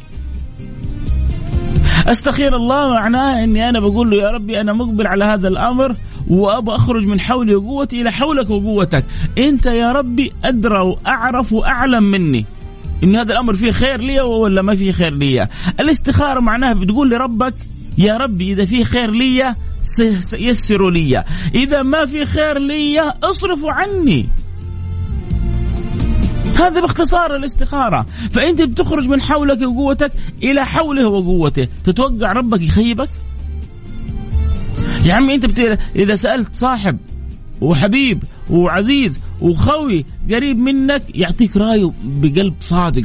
أستخير 2.07 2.57
الله 2.57 2.88
معناه 2.88 3.45
إني 3.45 3.69
أنا 3.69 3.81
بقول 3.81 4.11
له 4.11 4.17
يا 4.17 4.31
ربي 4.31 4.61
أنا 4.61 4.73
مقبل 4.73 5.07
على 5.07 5.25
هذا 5.25 5.49
الأمر 5.49 5.97
وأبغى 6.29 6.76
أخرج 6.76 7.07
من 7.07 7.21
حولي 7.21 7.55
وقوتي 7.55 8.00
إلى 8.00 8.12
حولك 8.12 8.50
وقوتك. 8.50 9.05
أنت 9.38 9.67
يا 9.67 9.93
ربي 9.93 10.33
أدرى 10.45 10.81
وأعرف 10.81 11.53
وأعلم 11.53 12.03
مني. 12.03 12.45
إن 13.05 13.17
هذا 13.17 13.33
الأمر 13.33 13.55
فيه 13.55 13.73
خير 13.73 14.00
لي 14.00 14.21
ولا 14.21 14.62
ما 14.62 14.76
فيه 14.76 14.93
خير 14.93 15.15
لي. 15.15 15.49
الاستخارة 15.81 16.41
معناها 16.41 16.73
بتقول 16.75 17.11
لربك 17.11 17.55
يا 17.99 18.17
ربي 18.17 18.53
إذا 18.53 18.65
فيه 18.65 18.85
خير 18.85 19.11
لي 19.11 19.55
يسروا 20.33 20.91
لي. 20.91 21.25
إذا 21.55 21.83
ما 21.83 22.07
في 22.07 22.26
خير 22.26 22.59
لي 22.59 23.00
اصرفوا 23.00 23.73
عني. 23.73 24.29
هذا 26.59 26.81
باختصار 26.81 27.37
الاستخارة. 27.37 28.07
فأنت 28.31 28.62
بتخرج 28.62 29.09
من 29.09 29.21
حولك 29.21 29.62
وقوتك 29.62 30.12
إلى 30.43 30.67
حوله 30.67 31.09
وقوته. 31.09 31.69
تتوقع 31.85 32.33
ربك 32.33 32.62
يخيبك؟ 32.62 33.09
يا 35.05 35.15
عمي 35.15 35.35
أنت 35.35 35.47
بت... 35.47 35.79
إذا 35.97 36.15
سألت 36.15 36.55
صاحب 36.55 36.99
وحبيب 37.61 38.25
وعزيز 38.50 39.21
وخوي 39.41 40.05
قريب 40.31 40.59
منك 40.59 41.03
يعطيك 41.15 41.57
رأيه 41.57 41.93
بقلب 42.05 42.55
صادق. 42.61 43.05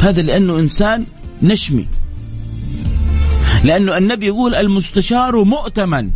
هذا 0.00 0.22
لأنه 0.22 0.58
إنسان 0.58 1.04
نشمي. 1.42 1.86
لأنه 3.64 3.96
النبي 3.98 4.26
يقول 4.26 4.54
المستشار 4.54 5.44
مؤتمن. 5.44 6.10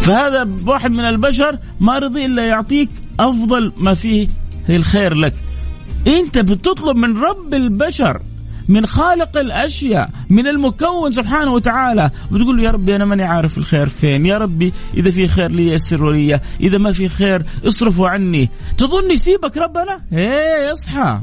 فهذا 0.00 0.48
واحد 0.66 0.90
من 0.90 1.04
البشر 1.04 1.58
ما 1.80 1.98
رضي 1.98 2.26
إلا 2.26 2.46
يعطيك 2.46 2.88
أفضل 3.20 3.72
ما 3.76 3.94
فيه 3.94 4.28
الخير 4.70 5.14
لك. 5.14 5.34
أنت 6.06 6.38
بتطلب 6.38 6.96
من 6.96 7.18
رب 7.18 7.54
البشر 7.54 8.20
من 8.68 8.86
خالق 8.86 9.36
الأشياء 9.36 10.10
من 10.30 10.46
المكون 10.46 11.12
سبحانه 11.12 11.52
وتعالى. 11.52 12.10
وتقول 12.30 12.56
له 12.56 12.62
يا 12.62 12.70
ربي 12.70 12.96
أنا 12.96 13.04
ماني 13.04 13.22
عارف 13.22 13.58
الخير 13.58 13.86
فين. 13.86 14.26
يا 14.26 14.38
ربي 14.38 14.72
إذا 14.94 15.10
في 15.10 15.28
خير 15.28 15.50
لي 15.50 15.72
يسر 15.72 16.10
لي 16.10 16.40
إذا 16.60 16.78
ما 16.78 16.92
في 16.92 17.08
خير 17.08 17.42
اصرفوا 17.66 18.08
عني. 18.08 18.50
تظن 18.78 19.10
يسيبك 19.10 19.56
ربنا؟ 19.56 20.00
إيه 20.12 20.72
اصحى 20.72 21.20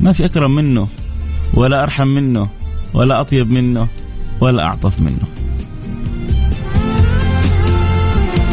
ما 0.00 0.12
في 0.12 0.24
أكرم 0.24 0.54
منه. 0.54 0.88
ولا 1.54 1.82
أرحم 1.82 2.06
منه 2.06 2.48
ولا 2.94 3.20
أطيب 3.20 3.50
منه 3.50 3.88
ولا 4.40 4.64
أعطف 4.64 5.00
منه. 5.00 5.26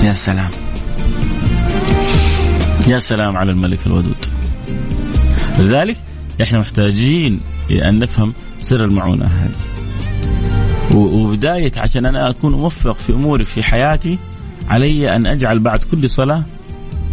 يا 0.03 0.13
سلام. 0.13 0.49
يا 2.87 2.99
سلام 2.99 3.37
على 3.37 3.51
الملك 3.51 3.79
الودود. 3.85 4.25
لذلك 5.59 5.97
إحنا 6.41 6.59
محتاجين 6.59 7.39
أن 7.71 7.99
نفهم 7.99 8.33
سر 8.57 8.85
المعونة 8.85 9.25
هذه. 9.25 9.55
وبداية 10.95 11.71
عشان 11.77 12.05
أنا 12.05 12.29
أكون 12.29 12.51
موفق 12.51 12.97
في 12.97 13.13
أموري 13.13 13.45
في 13.45 13.63
حياتي 13.63 14.17
علي 14.67 15.15
أن 15.15 15.25
أجعل 15.25 15.59
بعد 15.59 15.83
كل 15.91 16.09
صلاة 16.09 16.43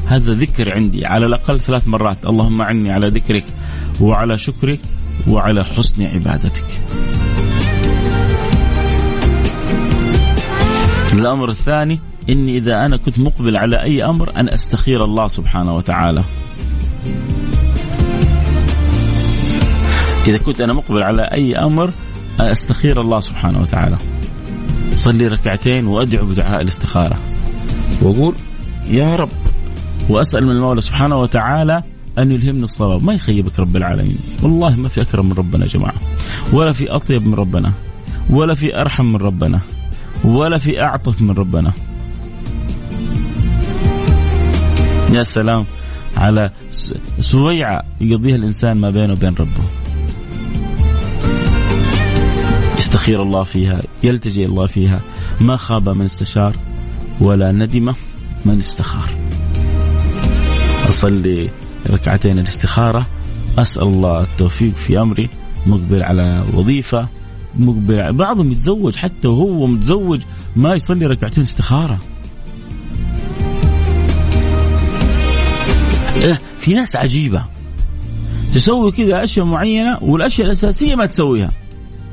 هذا 0.06 0.34
ذكر 0.34 0.74
عندي. 0.74 1.06
على 1.06 1.26
الأقل 1.26 1.60
ثلاث 1.60 1.88
مرات. 1.88 2.26
اللهم 2.26 2.62
عني 2.62 2.92
على 2.92 3.08
ذكرك 3.08 3.44
وعلى 4.00 4.38
شكرك 4.38 4.78
وعلى 5.28 5.64
حسن 5.64 6.02
عبادتك. 6.02 6.80
الأمر 11.12 11.48
الثاني 11.48 12.00
إني 12.30 12.56
إذا 12.56 12.86
أنا 12.86 12.96
كنت 12.96 13.18
مقبل 13.18 13.56
على 13.56 13.82
أي 13.82 14.04
أمر 14.04 14.30
أن 14.36 14.48
أستخير 14.48 15.04
الله 15.04 15.28
سبحانه 15.28 15.76
وتعالى. 15.76 16.22
إذا 20.26 20.38
كنت 20.38 20.60
أنا 20.60 20.72
مقبل 20.72 21.02
على 21.02 21.22
أي 21.22 21.56
أمر 21.56 21.90
أستخير 22.40 23.00
الله 23.00 23.20
سبحانه 23.20 23.60
وتعالى. 23.60 23.96
صلي 24.90 25.26
ركعتين 25.26 25.86
وأدعو 25.86 26.26
بدعاء 26.26 26.60
الاستخارة. 26.60 27.18
وأقول 28.02 28.34
يا 28.90 29.16
رب 29.16 29.28
وأسأل 30.08 30.46
من 30.46 30.52
المولى 30.52 30.80
سبحانه 30.80 31.20
وتعالى 31.20 31.82
أن 32.18 32.32
يلهمني 32.32 32.64
الصواب، 32.64 33.02
ما 33.04 33.14
يخيبك 33.14 33.60
رب 33.60 33.76
العالمين، 33.76 34.18
والله 34.42 34.76
ما 34.76 34.88
في 34.88 35.02
أكرم 35.02 35.26
من 35.26 35.32
ربنا 35.32 35.64
يا 35.64 35.70
جماعة، 35.70 35.94
ولا 36.52 36.72
في 36.72 36.90
أطيب 36.90 37.26
من 37.26 37.34
ربنا، 37.34 37.72
ولا 38.30 38.54
في 38.54 38.80
أرحم 38.80 39.04
من 39.04 39.16
ربنا، 39.16 39.60
ولا 40.24 40.58
في 40.58 40.82
أعطف 40.82 41.22
من 41.22 41.30
ربنا. 41.30 41.72
يا 45.12 45.22
سلام 45.22 45.66
على 46.16 46.50
سويعة 47.20 47.82
يقضيها 48.00 48.36
الإنسان 48.36 48.76
ما 48.76 48.90
بينه 48.90 49.12
وبين 49.12 49.34
ربه. 49.34 49.64
يستخير 52.78 53.22
الله 53.22 53.44
فيها 53.44 53.82
يلتجئ 54.02 54.44
الله 54.44 54.66
فيها. 54.66 55.00
ما 55.40 55.56
خاب 55.56 55.88
من 55.88 56.04
استشار 56.04 56.56
ولا 57.20 57.52
ندم 57.52 57.94
من 58.44 58.58
استخار. 58.58 59.10
أصلي 60.88 61.50
ركعتين 61.90 62.38
الاستخارة. 62.38 63.06
أسأل 63.58 63.82
الله 63.82 64.22
التوفيق 64.22 64.76
في 64.76 65.00
أمري. 65.00 65.28
مقبل 65.66 66.02
على 66.02 66.44
وظيفة. 66.54 67.08
مقبل 67.58 68.12
بعضهم 68.12 68.52
يتزوج 68.52 68.96
حتى 68.96 69.28
وهو 69.28 69.66
متزوج 69.66 70.20
ما 70.56 70.74
يصلي 70.74 71.06
ركعتين 71.06 71.44
استخاره 71.44 71.98
إيه 76.16 76.40
في 76.58 76.74
ناس 76.74 76.96
عجيبة. 76.96 77.44
تسوي 78.54 78.92
كذا 78.92 79.24
أشياء 79.24 79.46
معينة 79.46 79.98
والأشياء 80.02 80.46
الأساسية 80.46 80.94
ما 80.94 81.06
تسويها. 81.06 81.50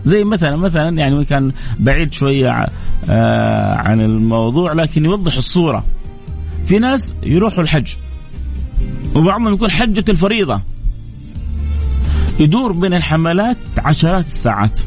زي 0.06 0.24
مثلا 0.24 0.58
مثلا 0.58 0.98
يعني 0.98 1.26
كان 1.26 1.52
بعيد 1.80 2.14
شوية 2.14 2.68
آه 3.10 3.76
عن 3.76 4.02
الموضوع 4.02 4.74
لكن 4.74 5.06
يوضح 5.06 5.36
الصورة. 5.36 5.86
في 6.66 6.80
ناس 6.80 7.16
يروحوا 7.24 7.64
الحج. 7.64 7.88
وبعضهم 9.16 9.54
يكون 9.54 9.72
حجة 9.72 10.06
الفريضة. 10.10 10.62
يدور 12.40 12.72
بين 12.72 12.94
الحملات 12.94 13.58
عشرات 13.78 14.26
الساعات. 14.26 14.80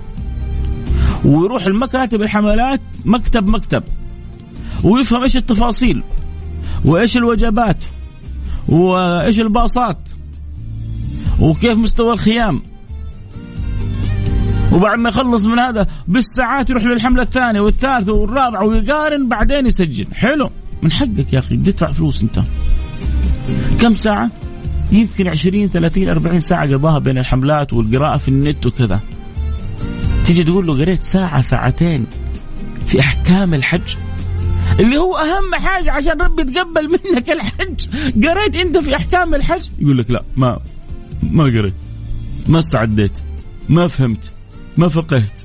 ويروح 1.24 1.66
المكاتب 1.66 2.22
الحملات 2.22 2.80
مكتب 3.04 3.48
مكتب. 3.48 3.82
ويفهم 4.84 5.22
إيش 5.22 5.36
التفاصيل 5.36 6.02
وإيش 6.84 7.16
الوجبات 7.16 7.84
وإيش 8.68 9.40
الباصات 9.40 10.10
وكيف 11.40 11.78
مستوى 11.78 12.12
الخيام. 12.12 12.62
وبعد 14.72 14.98
ما 14.98 15.08
يخلص 15.08 15.44
من 15.44 15.58
هذا 15.58 15.86
بالساعات 16.08 16.70
يروح 16.70 16.82
للحملة 16.84 17.22
الثانية 17.22 17.60
والثالثة 17.60 18.12
والرابعة 18.12 18.64
ويقارن 18.64 19.28
بعدين 19.28 19.66
يسجل. 19.66 20.06
حلو. 20.14 20.50
من 20.82 20.92
حقك 20.92 21.32
يا 21.32 21.38
أخي 21.38 21.56
بتدفع 21.56 21.92
فلوس 21.92 22.22
أنت. 22.22 22.42
كم 23.80 23.94
ساعة؟ 23.94 24.30
يمكن 24.92 25.28
20 25.28 25.66
30 25.68 26.08
40 26.08 26.40
ساعة 26.40 26.72
قضاها 26.72 26.98
بين 26.98 27.18
الحملات 27.18 27.72
والقراءة 27.72 28.16
في 28.16 28.28
النت 28.28 28.66
وكذا. 28.66 29.00
تيجي 30.24 30.44
تقول 30.44 30.66
له 30.66 30.78
قريت 30.80 31.02
ساعة 31.02 31.40
ساعتين 31.40 32.06
في 32.86 33.00
أحكام 33.00 33.54
الحج؟ 33.54 33.96
اللي 34.80 34.96
هو 34.96 35.16
أهم 35.16 35.54
حاجة 35.54 35.92
عشان 35.92 36.20
ربي 36.20 36.42
يتقبل 36.42 36.88
منك 36.88 37.30
الحج. 37.30 37.86
قريت 38.26 38.56
أنت 38.56 38.78
في 38.78 38.96
أحكام 38.96 39.34
الحج؟ 39.34 39.62
يقول 39.78 39.98
لك 39.98 40.10
لا 40.10 40.22
ما 40.36 40.58
ما 41.22 41.44
قريت. 41.44 41.74
ما 42.48 42.58
استعديت. 42.58 43.12
ما 43.68 43.88
فهمت. 43.88 44.32
ما 44.76 44.88
فقهت. 44.88 45.40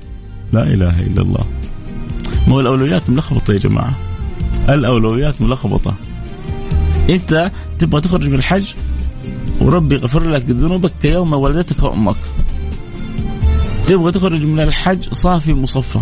لا 0.52 0.62
إله 0.62 1.00
إلا 1.00 1.22
الله. 1.22 1.46
مو 2.48 2.60
الأولويات 2.60 3.10
ملخبطة 3.10 3.54
يا 3.54 3.58
جماعة. 3.58 3.94
الأولويات 4.68 5.42
ملخبطة. 5.42 5.94
أنت 7.10 7.50
تبغى 7.82 8.00
تخرج 8.00 8.28
من 8.28 8.34
الحج 8.34 8.74
وربي 9.60 9.94
يغفر 9.94 10.30
لك 10.30 10.44
ذنوبك 10.50 10.92
كيوم 11.02 11.32
ولدتك 11.32 11.84
أمك 11.84 12.16
تبغى 13.86 14.12
تخرج 14.12 14.44
من 14.44 14.60
الحج 14.60 15.08
صافي 15.12 15.54
مصفى 15.54 16.00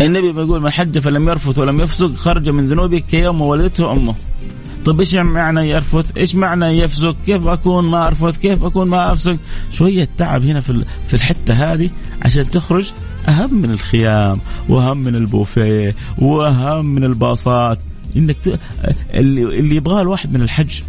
النبي 0.00 0.32
بيقول 0.32 0.62
من 0.62 0.70
حج 0.70 0.98
فلم 0.98 1.28
يرفث 1.28 1.58
ولم 1.58 1.80
يفسق 1.80 2.14
خرج 2.14 2.48
من 2.48 2.68
ذنوبه 2.68 2.98
كيوم 2.98 3.40
ولدته 3.40 3.92
امه 3.92 4.14
طيب 4.84 5.00
إيش 5.00 5.14
معنى 5.14 5.70
يرفث؟ 5.70 6.16
إيش 6.16 6.34
معنى 6.34 6.66
يفسق؟ 6.66 7.16
كيف 7.26 7.46
أكون 7.46 7.84
ما 7.84 8.06
أرفث؟ 8.06 8.38
كيف 8.38 8.64
أكون 8.64 8.88
ما 8.88 9.12
أفسق؟ 9.12 9.36
شوية 9.70 10.08
تعب 10.18 10.44
هنا 10.44 10.60
في 10.60 10.84
في 11.06 11.14
الحتة 11.14 11.54
هذه 11.54 11.90
عشان 12.22 12.48
تخرج 12.48 12.92
أهم 13.28 13.54
من 13.54 13.70
الخيام 13.70 14.40
وأهم 14.68 14.98
من 14.98 15.14
البوفيه 15.14 15.96
وأهم 16.18 16.86
من 16.86 17.04
الباصات 17.04 17.78
إنك 18.16 18.36
ت... 18.44 18.60
اللي 19.14 19.76
يبغاه 19.76 20.02
الواحد 20.02 20.34
من 20.34 20.42
الحج 20.42 20.80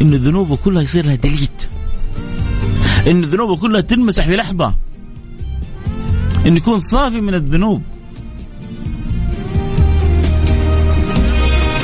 انه 0.00 0.16
ذنوبه 0.16 0.56
كلها 0.56 0.82
يصير 0.82 1.06
لها 1.06 1.14
ديليت. 1.14 1.68
إن 3.06 3.24
ذنوبه 3.24 3.56
كلها 3.56 3.80
تنمسح 3.80 4.26
في 4.26 4.36
لحظة. 4.36 4.74
انه 6.46 6.56
يكون 6.56 6.78
صافي 6.78 7.20
من 7.20 7.34
الذنوب. 7.34 7.82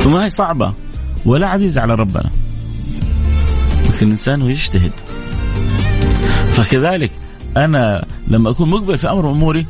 وما 0.07 0.25
هي 0.25 0.31
صعبة. 0.31 0.75
ولا 1.27 1.49
عزيزه 1.49 1.81
على 1.81 1.95
ربنا. 1.95 2.31
لكن 3.85 4.07
الإنسان 4.07 4.43
هو 4.43 4.49
يجتهد. 4.49 4.93
فكذلك 6.53 7.13
أنا 7.57 8.05
لما 8.29 8.51
أكون 8.51 8.71
مقبل 8.71 8.99
في 8.99 9.11
أمر 9.11 9.31
أموري 9.31 9.67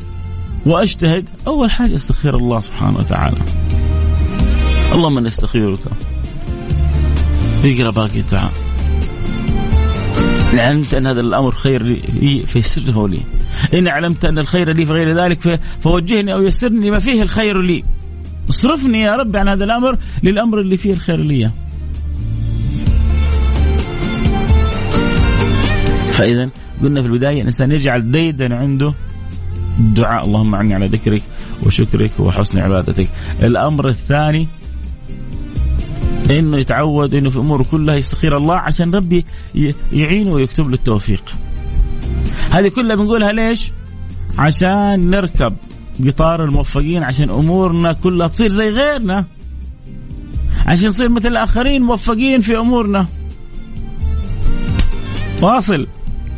وأجتهد 0.66 1.28
أول 1.46 1.70
حاجة 1.70 1.96
استخير 1.96 2.36
الله 2.36 2.60
سبحانه 2.60 2.98
وتعالى. 2.98 3.36
اللهم 4.92 5.18
اني 5.18 5.28
استخيرك 5.28 5.78
يقرأ 7.64 7.90
باقي 7.90 8.20
الدعاء 8.20 8.52
إن 10.52 10.58
علمت 10.58 10.94
أن 10.94 11.06
هذا 11.06 11.20
الأمر 11.20 11.54
خير 11.54 11.82
لي 11.82 12.46
فيسره 12.46 13.08
لي. 13.08 13.20
إن 13.74 13.88
علمت 13.88 14.24
أن 14.24 14.38
الخير 14.38 14.72
لي 14.72 14.86
في 14.86 14.92
غير 14.92 15.16
ذلك 15.24 15.60
فوجهني 15.82 16.32
أو 16.32 16.42
يسرني 16.42 16.90
ما 16.90 16.98
فيه 16.98 17.22
الخير 17.22 17.62
لي. 17.62 17.84
اصرفني 18.50 19.00
يا 19.00 19.16
رب 19.16 19.36
عن 19.36 19.48
هذا 19.48 19.64
الأمر 19.64 19.98
للأمر 20.22 20.60
اللي 20.60 20.76
فيه 20.76 20.92
الخير 20.92 21.20
لي. 21.20 21.50
فإذا 26.10 26.50
قلنا 26.82 27.02
في 27.02 27.08
البداية 27.08 27.40
الإنسان 27.40 27.72
يجعل 27.72 28.10
ديدا 28.10 28.54
عنده 28.54 28.94
الدعاء 29.78 30.24
اللهم 30.24 30.54
أعني 30.54 30.74
على 30.74 30.86
ذكرك 30.86 31.22
وشكرك 31.62 32.10
وحسن 32.18 32.58
عبادتك. 32.58 33.08
الأمر 33.42 33.88
الثاني 33.88 34.48
إنه 36.30 36.58
يتعود 36.58 37.14
إنه 37.14 37.30
في 37.30 37.38
اموره 37.38 37.66
كلها 37.70 37.94
يستخير 37.94 38.36
الله 38.36 38.56
عشان 38.56 38.94
ربي 38.94 39.24
يعينه 39.92 40.32
ويكتب 40.32 40.68
له 40.68 40.74
التوفيق. 40.74 41.22
هذه 42.50 42.68
كلها 42.68 42.96
بنقولها 42.96 43.32
ليش؟ 43.32 43.72
عشان 44.38 45.10
نركب 45.10 45.56
قطار 46.06 46.44
الموفقين 46.44 47.02
عشان 47.02 47.30
أمورنا 47.30 47.92
كلها 47.92 48.26
تصير 48.26 48.50
زي 48.50 48.70
غيرنا. 48.70 49.24
عشان 50.66 50.88
نصير 50.88 51.08
مثل 51.08 51.28
الآخرين 51.28 51.82
موفقين 51.82 52.40
في 52.40 52.58
أمورنا. 52.58 53.06
واصل 55.42 55.86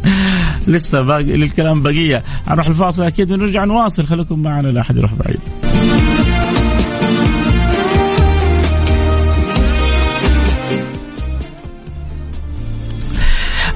لسه 0.68 1.02
باقي 1.02 1.36
للكلام 1.36 1.82
بقية 1.82 2.22
نروح 2.50 2.66
الفاصل 2.66 3.02
أكيد 3.02 3.32
ونرجع 3.32 3.64
نواصل 3.64 4.06
خليكم 4.06 4.42
معنا 4.42 4.68
لا 4.68 4.80
أحد 4.80 4.96
يروح 4.96 5.14
بعيد. 5.14 5.63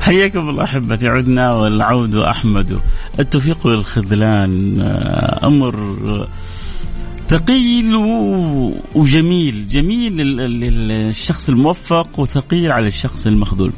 حياكم 0.08 0.48
الله 0.48 0.64
أحبتي 0.64 1.08
عدنا 1.08 1.54
والعود 1.54 2.14
أحمد. 2.14 2.80
التوفيق 3.18 3.66
والخذلان 3.66 4.80
آه، 4.80 5.46
أمر 5.46 6.26
ثقيل 7.28 7.94
وجميل. 8.94 9.66
جميل 9.66 10.16
للشخص 10.16 11.48
الموفق 11.48 12.20
وثقيل 12.20 12.72
على 12.72 12.86
الشخص 12.86 13.26
المخذول. 13.26 13.72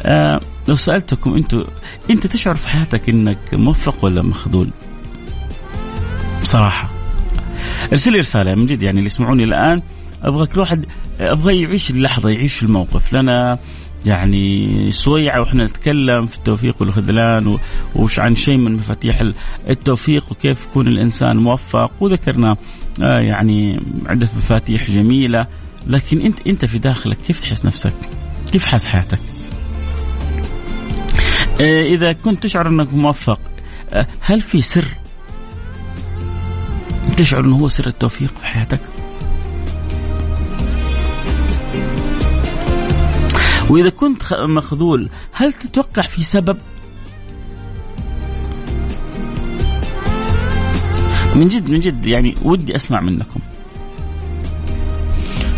آه 0.00 0.40
لو 0.68 0.74
سألتكم 0.74 1.34
أنتم 1.34 1.64
أنت 2.10 2.26
تشعر 2.26 2.54
في 2.54 2.68
حياتك 2.68 3.08
إنك 3.08 3.38
موفق 3.52 4.04
ولا 4.04 4.22
مخذول؟ 4.22 4.70
بصراحة. 6.42 6.90
ارسل 7.92 8.12
لي 8.12 8.18
رسالة 8.18 8.54
من 8.54 8.66
جد 8.66 8.82
يعني 8.82 8.96
اللي 8.98 9.06
يسمعوني 9.06 9.44
الآن 9.44 9.82
أبغى 10.22 10.46
كل 10.46 10.60
واحد 10.60 10.86
أبغى 11.20 11.62
يعيش 11.62 11.90
اللحظة 11.90 12.30
يعيش 12.30 12.62
الموقف. 12.62 13.12
لنا 13.12 13.58
يعني 14.06 14.92
سويعة 14.92 15.40
وإحنا 15.40 15.64
نتكلم 15.64 16.26
في 16.26 16.36
التوفيق 16.36 16.76
والخذلان 16.80 17.58
وش 17.96 18.20
عن 18.20 18.34
شيء 18.34 18.56
من 18.56 18.72
مفاتيح 18.72 19.22
التوفيق 19.68 20.24
وكيف 20.30 20.64
يكون 20.64 20.88
الإنسان 20.88 21.36
موفق 21.36 21.92
وذكرنا 22.00 22.56
آه 23.02 23.20
يعني 23.20 23.80
عدة 24.06 24.28
مفاتيح 24.36 24.90
جميلة 24.90 25.46
لكن 25.86 26.20
أنت 26.20 26.46
أنت 26.46 26.64
في 26.64 26.78
داخلك 26.78 27.18
كيف 27.26 27.40
تحس 27.40 27.66
نفسك؟ 27.66 27.94
كيف 28.52 28.64
حاس 28.64 28.86
حياتك؟ 28.86 29.18
آه 31.60 31.82
إذا 31.82 32.12
كنت 32.12 32.42
تشعر 32.42 32.68
أنك 32.68 32.94
موفق 32.94 33.40
آه 33.92 34.06
هل 34.20 34.40
في 34.40 34.60
سر 34.60 34.88
تشعر 37.16 37.44
إنه 37.44 37.56
هو 37.56 37.68
سر 37.68 37.86
التوفيق 37.86 38.38
في 38.38 38.46
حياتك؟ 38.46 38.80
وإذا 43.72 43.90
كنت 43.90 44.22
مخذول 44.32 45.08
هل 45.32 45.52
تتوقع 45.52 46.02
في 46.02 46.24
سبب 46.24 46.56
من 51.34 51.48
جد 51.48 51.70
من 51.70 51.78
جد 51.78 52.06
يعني 52.06 52.34
ودي 52.42 52.76
أسمع 52.76 53.00
منكم 53.00 53.40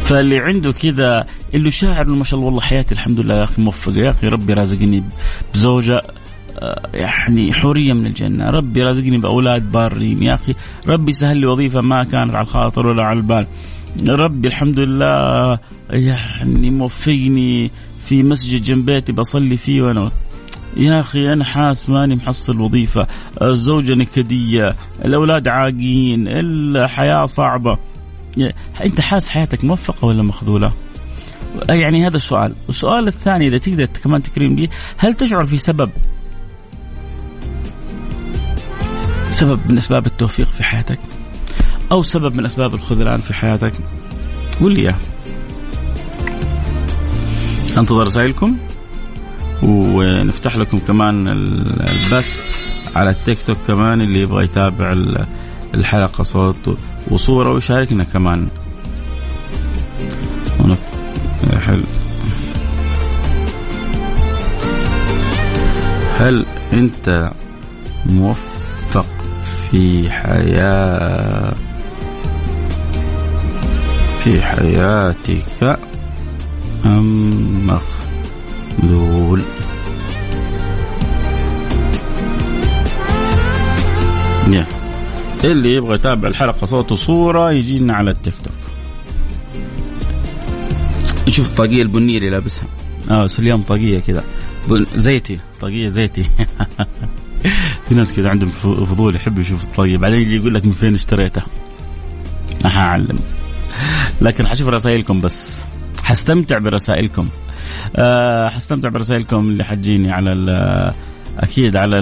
فاللي 0.04 0.38
عنده 0.38 0.72
كذا 0.72 1.26
اللي 1.54 1.70
شاعر 1.70 2.04
ما 2.04 2.24
شاء 2.24 2.34
الله 2.34 2.46
والله 2.46 2.60
حياتي 2.60 2.94
الحمد 2.94 3.20
لله 3.20 3.34
يا 3.34 3.44
أخي 3.44 3.62
موفقه 3.62 3.96
يا 3.96 4.10
أخي 4.10 4.28
ربي 4.28 4.52
رازقني 4.52 5.04
بزوجة 5.54 6.00
آه، 6.58 6.90
يعني 6.94 7.52
حورية 7.52 7.92
من 7.92 8.06
الجنة، 8.06 8.50
ربي 8.50 8.82
رازقني 8.82 9.18
بأولاد 9.18 9.70
بارين، 9.70 10.22
يا 10.22 10.34
أخي 10.34 10.54
ربي 10.88 11.12
سهل 11.12 11.36
لي 11.36 11.46
وظيفة 11.46 11.80
ما 11.80 12.04
كانت 12.04 12.34
على 12.34 12.42
الخاطر 12.42 12.86
ولا 12.86 13.02
على 13.02 13.18
البال. 13.18 13.46
ربي 14.08 14.48
الحمد 14.48 14.78
لله 14.78 15.58
يعني 15.90 16.70
موفقني 16.70 17.70
في 18.04 18.22
مسجد 18.22 18.62
جنب 18.62 18.86
بيتي 18.86 19.12
بصلي 19.12 19.56
فيه 19.56 19.82
وأنا 19.82 20.10
يا 20.76 21.00
أخي 21.00 21.32
أنا 21.32 21.44
حاس 21.44 21.90
ماني 21.90 22.16
محصل 22.16 22.60
وظيفة، 22.60 23.06
الزوجة 23.42 23.94
نكدية، 23.94 24.74
الأولاد 25.04 25.48
عاقين، 25.48 26.28
الحياة 26.28 27.26
صعبة. 27.26 27.78
أنت 28.84 29.00
حاس 29.00 29.28
حياتك 29.28 29.64
موفقة 29.64 30.06
ولا 30.06 30.22
مخذولة؟ 30.22 30.72
يعني 31.68 32.06
هذا 32.06 32.16
السؤال، 32.16 32.54
السؤال 32.68 33.08
الثاني 33.08 33.46
إذا 33.46 33.58
تقدر 33.58 33.84
كمان 33.84 34.22
تكريم 34.22 34.56
لي، 34.56 34.68
هل 34.96 35.14
تشعر 35.14 35.46
في 35.46 35.58
سبب 35.58 35.90
سبب 39.30 39.60
من 39.70 39.78
أسباب 39.78 40.06
التوفيق 40.06 40.46
في 40.46 40.64
حياتك؟ 40.64 40.98
أو 41.92 42.02
سبب 42.02 42.34
من 42.34 42.44
أسباب 42.44 42.74
الخذلان 42.74 43.18
في 43.18 43.34
حياتك؟ 43.34 43.72
قول 44.60 44.74
لي 44.74 44.80
إياه. 44.80 44.96
انتظر 47.78 48.06
رسائلكم 48.06 48.56
ونفتح 49.62 50.56
لكم 50.56 50.78
كمان 50.78 51.28
البث 51.28 52.54
على 52.96 53.10
التيك 53.10 53.38
توك 53.46 53.56
كمان 53.66 54.00
اللي 54.00 54.20
يبغى 54.20 54.44
يتابع 54.44 54.92
الحلقة 55.74 56.24
صوت 56.24 56.78
وصورة 57.10 57.52
ويشاركنا 57.52 58.04
كمان. 58.04 58.48
حل. 61.60 61.82
هل 66.18 66.46
أنت 66.72 67.30
موفق 68.06 69.06
في 69.70 70.10
حياه 70.10 71.54
في 74.18 74.42
حياتك؟ 74.42 75.78
أم 76.86 77.66
مخذول. 77.66 79.42
yeah. 84.46 84.84
اللي 85.44 85.74
يبغى 85.74 85.94
يتابع 85.94 86.28
الحلقة 86.28 86.66
صوت 86.66 86.92
وصورة 86.92 87.52
يجينا 87.52 87.94
على 87.94 88.10
التيك 88.10 88.34
توك. 88.44 88.54
نشوف 91.28 91.48
الطاقية 91.48 91.82
البنية 91.82 92.18
اللي 92.18 92.30
لابسها 92.30 92.66
آه 93.10 93.24
بس 93.24 93.38
اليوم 93.38 93.62
طاقية 93.62 94.00
كذا. 94.00 94.24
زيتي 94.94 95.38
طاقية 95.60 95.86
زيتي. 95.86 96.22
في 97.88 97.94
ناس 97.94 98.12
كذا 98.12 98.28
عندهم 98.28 98.50
فضول 98.50 99.16
يحب 99.16 99.38
يشوف 99.38 99.64
الطاقية. 99.64 99.96
بعدين 99.96 100.18
يجي 100.18 100.36
يقول 100.36 100.54
لك 100.54 100.66
من 100.66 100.72
فين 100.72 100.94
اشتريتها؟ 100.94 101.46
أعلم. 102.64 103.18
لكن 104.20 104.46
حشوف 104.46 104.68
رسائلكم 104.68 105.20
بس. 105.20 105.60
حستمتع 106.04 106.58
برسائلكم. 106.58 107.28
أه 107.96 108.48
حستمتع 108.48 108.88
برسائلكم 108.88 109.38
اللي 109.38 109.64
حتجيني 109.64 110.12
على 110.12 110.32
أكيد 111.38 111.76
على 111.76 111.98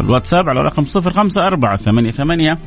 الواتساب 0.00 0.48
على 0.48 0.60
رقم 0.60 0.84
صفر 0.84 1.12
خمسة 1.12 1.46
أربعة 1.46 1.76
ثمانية 1.76 2.10
ثمانية 2.10 2.58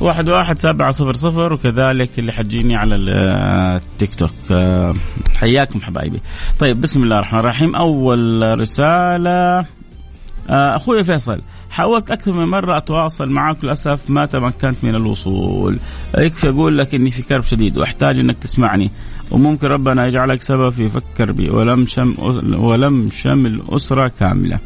واحد 0.00 0.28
واحد 0.28 0.58
سبعة 0.58 0.90
صفر 0.90 1.12
صفر 1.12 1.52
وكذلك 1.52 2.18
اللي 2.18 2.32
حتجيني 2.32 2.76
على 2.76 2.96
التيك 2.96 4.14
توك. 4.14 4.30
أه، 4.52 4.94
حياكم 5.38 5.80
حبايبي. 5.80 6.20
طيب 6.58 6.80
بسم 6.80 7.02
الله 7.02 7.16
الرحمن 7.16 7.40
الرحيم. 7.40 7.76
أول 7.76 8.42
رسالة 8.60 9.58
أه، 9.58 10.76
أخوي 10.76 11.04
فيصل. 11.04 11.40
حاولت 11.70 12.10
أكثر 12.10 12.32
من 12.32 12.44
مرة 12.44 12.76
أتواصل 12.76 13.30
معك 13.30 13.64
للأسف 13.64 14.10
ما 14.10 14.26
تمكنت 14.26 14.84
من 14.84 14.94
الوصول. 14.94 15.78
يكفي 16.18 16.48
أقول 16.48 16.78
لك 16.78 16.94
إني 16.94 17.10
في 17.10 17.22
كرب 17.22 17.44
شديد 17.44 17.78
وأحتاج 17.78 18.18
إنك 18.18 18.36
تسمعني. 18.38 18.90
وممكن 19.30 19.66
ربنا 19.66 20.06
يجعلك 20.06 20.42
سبب 20.42 20.70
في 20.70 20.88
فك 20.88 21.02
كربي 21.18 21.50
ولم 21.50 21.86
شم 21.86 22.14
ولم 22.58 23.10
شمل 23.10 23.62
أسرة 23.68 24.12
كاملة. 24.20 24.58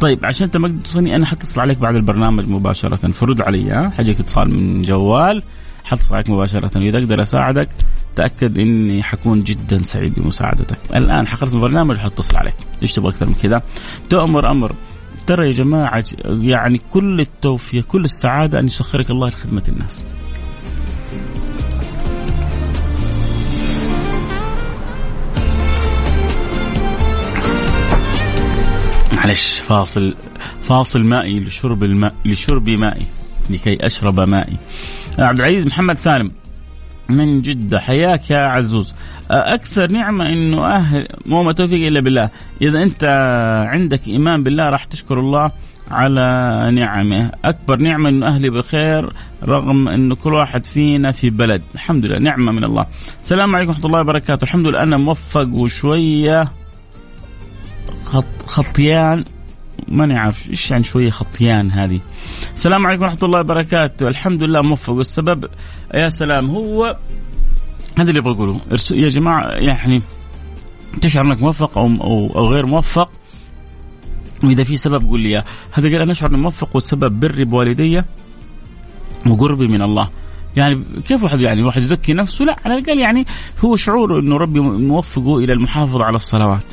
طيب 0.00 0.26
عشان 0.26 0.44
أنت 0.44 0.56
ما 0.56 0.78
توصلني 0.84 1.16
أنا 1.16 1.26
حتصل 1.26 1.60
عليك 1.60 1.78
بعد 1.78 1.94
البرنامج 1.94 2.48
مباشرة. 2.48 3.10
فرد 3.10 3.40
علي 3.40 3.70
ها؟ 3.70 3.92
حجيك 3.98 4.20
اتصال 4.20 4.54
من 4.54 4.82
جوال. 4.82 5.42
حتصل 5.84 6.14
عليك 6.14 6.30
مباشرة. 6.30 6.70
واذا 6.76 6.98
أقدر 6.98 7.22
أساعدك 7.22 7.68
تأكد 8.16 8.58
إني 8.58 9.02
حكون 9.02 9.42
جدا 9.44 9.82
سعيد 9.82 10.14
بمساعدتك. 10.14 10.78
الآن 10.96 11.26
حقرت 11.26 11.52
البرنامج 11.52 11.96
حتصل 11.96 12.36
عليك. 12.36 12.56
إيش 12.82 12.92
تبغى 12.92 13.10
أكثر 13.10 13.26
من 13.26 13.34
كذا؟ 13.42 13.62
تؤمر 14.10 14.50
أمر. 14.50 14.72
ترى 15.26 15.46
يا 15.46 15.52
جماعة 15.52 16.04
يعني 16.24 16.80
كل 16.90 17.20
التوفيق 17.20 17.84
كل 17.84 18.04
السعادة 18.04 18.60
أن 18.60 18.66
يسخرك 18.66 19.10
الله 19.10 19.28
لخدمة 19.28 19.62
الناس. 19.68 20.04
معلش 29.16 29.58
فاصل 29.58 30.14
فاصل 30.62 31.02
مائي 31.04 31.40
لشرب 31.40 31.84
الماء 31.84 32.14
لشرب 32.24 32.68
مائي 32.68 33.06
لكي 33.50 33.86
أشرب 33.86 34.20
مائي. 34.20 34.56
عبد 35.18 35.40
العزيز 35.40 35.66
محمد 35.66 35.98
سالم 35.98 36.30
من 37.08 37.42
جدة 37.42 37.80
حياك 37.80 38.30
يا 38.30 38.38
عزوز. 38.38 38.94
أكثر 39.34 39.90
نعمة 39.90 40.28
أنه 40.28 40.66
أهل 40.66 41.06
مو 41.26 41.42
ما 41.42 41.52
توفيق 41.52 41.86
إلا 41.86 42.00
بالله. 42.00 42.30
إذا 42.62 42.82
أنت 42.82 43.04
عندك 43.68 44.08
إيمان 44.08 44.42
بالله 44.42 44.68
راح 44.68 44.84
تشكر 44.84 45.20
الله 45.20 45.50
على 45.90 46.70
نعمه. 46.70 47.30
أكبر 47.44 47.76
نعمة 47.76 48.08
أنه 48.08 48.26
أهلي 48.26 48.50
بخير 48.50 49.12
رغم 49.44 49.88
أنه 49.88 50.14
كل 50.14 50.34
واحد 50.34 50.66
فينا 50.66 51.12
في 51.12 51.30
بلد. 51.30 51.62
الحمد 51.74 52.06
لله 52.06 52.18
نعمة 52.18 52.52
من 52.52 52.64
الله. 52.64 52.86
السلام 53.20 53.56
عليكم 53.56 53.70
ورحمة 53.70 53.86
الله 53.86 54.00
وبركاته. 54.00 54.44
الحمد 54.44 54.66
لله 54.66 54.82
أنا 54.82 54.96
موفق 54.96 55.48
وشوية 55.52 56.48
خط 58.04 58.46
خطيان. 58.46 59.24
ماني 59.88 60.18
عارف 60.18 60.50
إيش 60.50 60.70
يعني 60.70 60.84
شوية 60.84 61.10
خطيان 61.10 61.70
هذه. 61.70 62.00
السلام 62.54 62.86
عليكم 62.86 63.02
ورحمة 63.02 63.18
الله 63.22 63.40
وبركاته، 63.40 64.08
الحمد 64.08 64.42
لله 64.42 64.62
موفق. 64.62 64.92
والسبب 64.92 65.44
يا 65.94 66.08
سلام 66.08 66.46
هو 66.46 66.96
هذا 67.98 68.10
اللي 68.10 68.20
بقوله 68.20 68.60
يا 68.90 69.08
جماعة 69.08 69.50
يعني 69.50 70.02
تشعر 71.00 71.24
إنك 71.24 71.42
موفق 71.42 71.78
أو 71.78 71.86
أو, 72.34 72.48
غير 72.48 72.66
موفق 72.66 73.10
وإذا 74.44 74.64
في 74.64 74.76
سبب 74.76 75.06
قول 75.06 75.20
لي 75.20 75.28
إياه، 75.28 75.44
هذا 75.72 75.88
قال 75.88 76.00
أنا 76.00 76.12
أشعر 76.12 76.30
إني 76.30 76.38
موفق 76.38 76.68
والسبب 76.74 77.20
بري 77.20 77.44
بوالدي 77.44 78.02
وقربي 79.26 79.68
من 79.68 79.82
الله. 79.82 80.10
يعني 80.56 80.84
كيف 81.06 81.22
واحد 81.22 81.40
يعني 81.40 81.62
واحد 81.62 81.82
يزكي 81.82 82.12
نفسه؟ 82.12 82.44
لا 82.44 82.56
على 82.64 82.78
الأقل 82.78 82.98
يعني 82.98 83.26
هو 83.64 83.76
شعور 83.76 84.18
إنه 84.18 84.36
ربي 84.36 84.60
موفقه 84.60 85.38
إلى 85.38 85.52
المحافظة 85.52 86.04
على 86.04 86.16
الصلوات. 86.16 86.72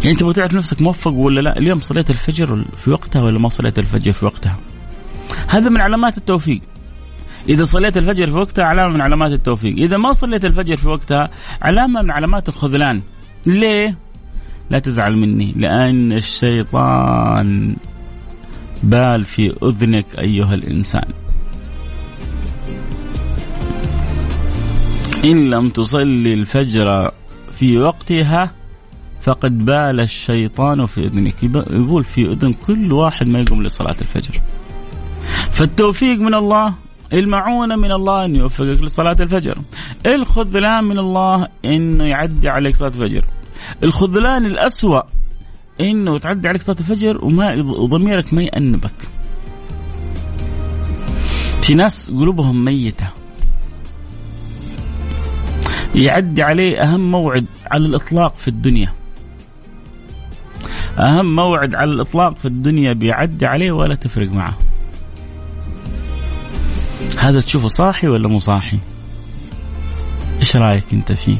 يعني 0.00 0.10
أنت 0.10 0.24
تعرف 0.24 0.54
نفسك 0.54 0.82
موفق 0.82 1.12
ولا 1.12 1.40
لا 1.40 1.58
اليوم 1.58 1.80
صليت 1.80 2.10
الفجر 2.10 2.64
في 2.76 2.90
وقتها 2.90 3.22
ولا 3.22 3.38
ما 3.38 3.48
صليت 3.48 3.78
الفجر 3.78 4.12
في 4.12 4.24
وقتها 4.24 4.56
هذا 5.48 5.68
من 5.68 5.80
علامات 5.80 6.18
التوفيق 6.18 6.60
إذا 7.48 7.64
صليت 7.64 7.96
الفجر 7.96 8.26
في 8.26 8.32
وقتها 8.32 8.64
علامة 8.64 8.94
من 8.94 9.00
علامات 9.00 9.32
التوفيق. 9.32 9.76
إذا 9.76 9.96
ما 9.96 10.12
صليت 10.12 10.44
الفجر 10.44 10.76
في 10.76 10.88
وقتها 10.88 11.30
علامة 11.62 12.02
من 12.02 12.10
علامات 12.10 12.48
الخذلان. 12.48 13.02
ليه؟ 13.46 13.96
لا 14.70 14.78
تزعل 14.78 15.16
مني 15.16 15.54
لأن 15.56 16.12
الشيطان 16.12 17.76
بال 18.82 19.24
في 19.24 19.56
أذنك 19.62 20.06
أيها 20.18 20.54
الإنسان. 20.54 21.04
إن 25.24 25.50
لم 25.50 25.68
تصلي 25.68 26.34
الفجر 26.34 27.10
في 27.52 27.78
وقتها 27.78 28.52
فقد 29.20 29.64
بال 29.66 30.00
الشيطان 30.00 30.86
في 30.86 31.06
أذنك. 31.06 31.42
يقول 31.42 32.04
في 32.04 32.32
أذن 32.32 32.52
كل 32.52 32.92
واحد 32.92 33.28
ما 33.28 33.38
يقوم 33.38 33.62
لصلاة 33.62 33.96
الفجر. 34.00 34.40
فالتوفيق 35.50 36.20
من 36.20 36.34
الله 36.34 36.74
المعونة 37.12 37.76
من 37.76 37.92
الله 37.92 38.24
انه 38.24 38.38
يوفقك 38.38 38.82
لصلاة 38.82 39.16
الفجر. 39.20 39.58
الخذلان 40.06 40.84
من 40.84 40.98
الله 40.98 41.48
إنه 41.64 42.04
يعدي 42.04 42.48
عليك 42.48 42.76
صلاة 42.76 42.88
الفجر. 42.88 43.24
الخذلان 43.84 44.46
الأسوأ 44.46 45.02
إنه 45.80 46.18
تعدي 46.18 46.48
عليك 46.48 46.62
صلاة 46.62 46.76
الفجر 46.80 47.24
وما 47.24 47.56
ضميرك 47.86 48.34
ما 48.34 48.42
يأنبك. 48.42 49.08
في 51.62 51.74
ناس 51.74 52.10
قلوبهم 52.10 52.64
ميتة. 52.64 53.06
يعدي 55.94 56.42
عليه 56.42 56.82
أهم 56.82 57.10
موعد 57.10 57.46
على 57.70 57.86
الإطلاق 57.86 58.36
في 58.36 58.48
الدنيا. 58.48 58.92
أهم 60.98 61.36
موعد 61.36 61.74
على 61.74 61.92
الإطلاق 61.92 62.36
في 62.36 62.44
الدنيا 62.44 62.92
بيعدي 62.92 63.46
عليه 63.46 63.72
ولا 63.72 63.94
تفرق 63.94 64.32
معه. 64.32 64.58
هذا 67.18 67.40
تشوفه 67.40 67.68
صاحي 67.68 68.08
ولا 68.08 68.28
مو 68.28 68.38
صاحي؟ 68.38 68.78
إيش 70.40 70.56
رأيك 70.56 70.84
أنت 70.92 71.12
فيه؟ 71.12 71.38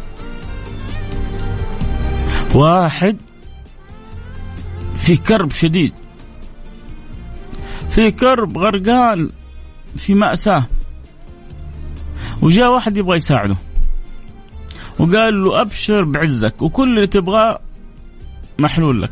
واحد 2.54 3.16
في 4.96 5.16
كرب 5.16 5.52
شديد 5.52 5.92
في 7.90 8.10
كرب 8.10 8.58
غرقان 8.58 9.30
في 9.96 10.14
مأساة 10.14 10.64
وجاء 12.42 12.72
واحد 12.72 12.96
يبغى 12.96 13.16
يساعده 13.16 13.56
وقال 14.98 15.44
له 15.44 15.60
أبشر 15.60 16.04
بعزك 16.04 16.62
وكل 16.62 16.88
اللي 16.88 17.06
تبغاه 17.06 17.60
محلول 18.58 19.02
لك. 19.02 19.10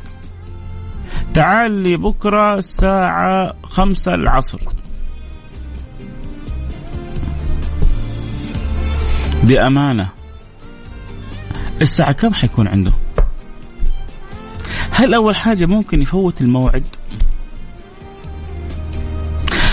تعال 1.35 1.71
لي 1.73 1.97
بكرة 1.97 2.55
الساعة 2.55 3.55
خمسة 3.63 4.15
العصر. 4.15 4.59
بأمانة 9.49 10.09
الساعة 11.81 12.13
كم 12.13 12.35
حيكون 12.35 12.69
عنده؟ 12.69 12.93
هل 14.91 15.15
أول 15.15 15.37
حاجة 15.37 15.67
ممكن 15.67 16.03
يفوت 16.03 16.41
الموعد؟ 16.41 16.87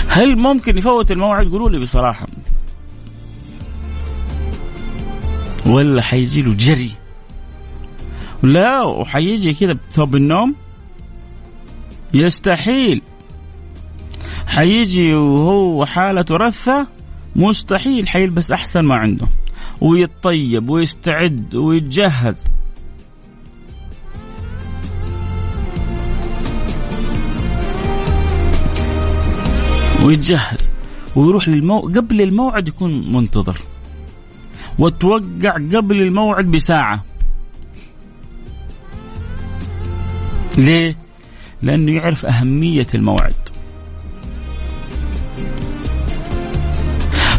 هل 0.08 0.38
ممكن 0.38 0.78
يفوت 0.78 1.10
الموعد؟ 1.10 1.46
قولوا 1.46 1.70
لي 1.70 1.78
بصراحة. 1.78 2.26
ولا 5.66 6.02
حيجي 6.02 6.42
له 6.42 6.54
جري. 6.54 6.92
لا 8.42 8.82
وحيجي 8.82 9.54
كذا 9.54 9.72
بثوب 9.72 10.16
النوم؟ 10.16 10.54
يستحيل. 12.14 13.02
حيجي 14.46 15.14
وهو 15.14 15.86
حالته 15.86 16.36
رثة؟ 16.36 16.86
مستحيل. 17.36 18.08
حيلبس 18.08 18.52
أحسن 18.52 18.84
ما 18.84 18.96
عنده. 18.96 19.26
ويتطيب 19.80 20.70
ويستعد 20.70 21.54
ويتجهز. 21.54 22.44
ويتجهز 30.04 30.70
ويروح 31.16 31.48
للمو... 31.48 31.80
قبل 31.80 32.22
الموعد 32.22 32.68
يكون 32.68 33.12
منتظر. 33.12 33.60
وتوقع 34.78 35.52
قبل 35.52 36.02
الموعد 36.02 36.44
بساعة. 36.44 37.04
ليه؟ 40.58 40.96
لأنه 41.62 41.92
يعرف 41.92 42.26
أهمية 42.26 42.86
الموعد. 42.94 43.34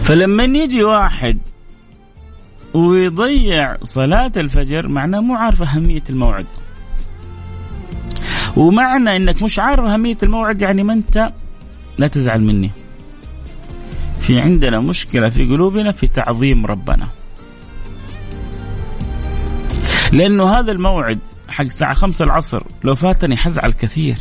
فلما 0.04 0.44
يجي 0.44 0.84
واحد 0.84 1.38
ويضيع 2.74 3.76
صلاة 3.84 4.32
الفجر 4.38 4.88
معناه 4.88 5.20
مو 5.20 5.36
عارف 5.36 5.64
أهمية 5.64 6.04
الموعد. 6.10 6.46
ومعنى 8.58 9.16
أنك 9.16 9.44
مش 9.44 9.60
عارف 9.60 9.86
أهمية 9.86 10.18
الموعد 10.24 10.62
يعني 10.62 10.84
ما 10.84 10.94
أنت 10.94 11.32
لا 11.98 12.08
تزعل 12.08 12.44
مني. 12.44 12.72
في 14.22 14.40
عندنا 14.40 14.80
مشكلة 14.80 15.30
في 15.30 15.46
قلوبنا 15.46 15.92
في 15.92 16.08
تعظيم 16.08 16.66
ربنا. 16.66 17.08
لأنه 20.12 20.60
هذا 20.60 20.72
الموعد 20.72 21.20
حق 21.50 21.66
الساعة 21.66 21.94
خمسة 21.94 22.26
العصر 22.26 22.64
لو 22.84 22.96
فاتني 22.96 23.38
حزعل 23.38 23.72
كثير. 23.72 24.18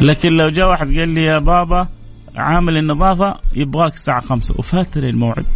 لكن 0.00 0.32
لو 0.32 0.48
جاء 0.48 0.68
واحد 0.68 0.98
قال 0.98 1.08
لي 1.08 1.24
يا 1.24 1.38
بابا 1.38 1.88
عامل 2.36 2.76
النظافة 2.76 3.40
يبغاك 3.54 3.94
الساعة 3.94 4.20
خمسة. 4.20 4.54
وفاتني 4.58 5.08
الموعد. 5.08 5.46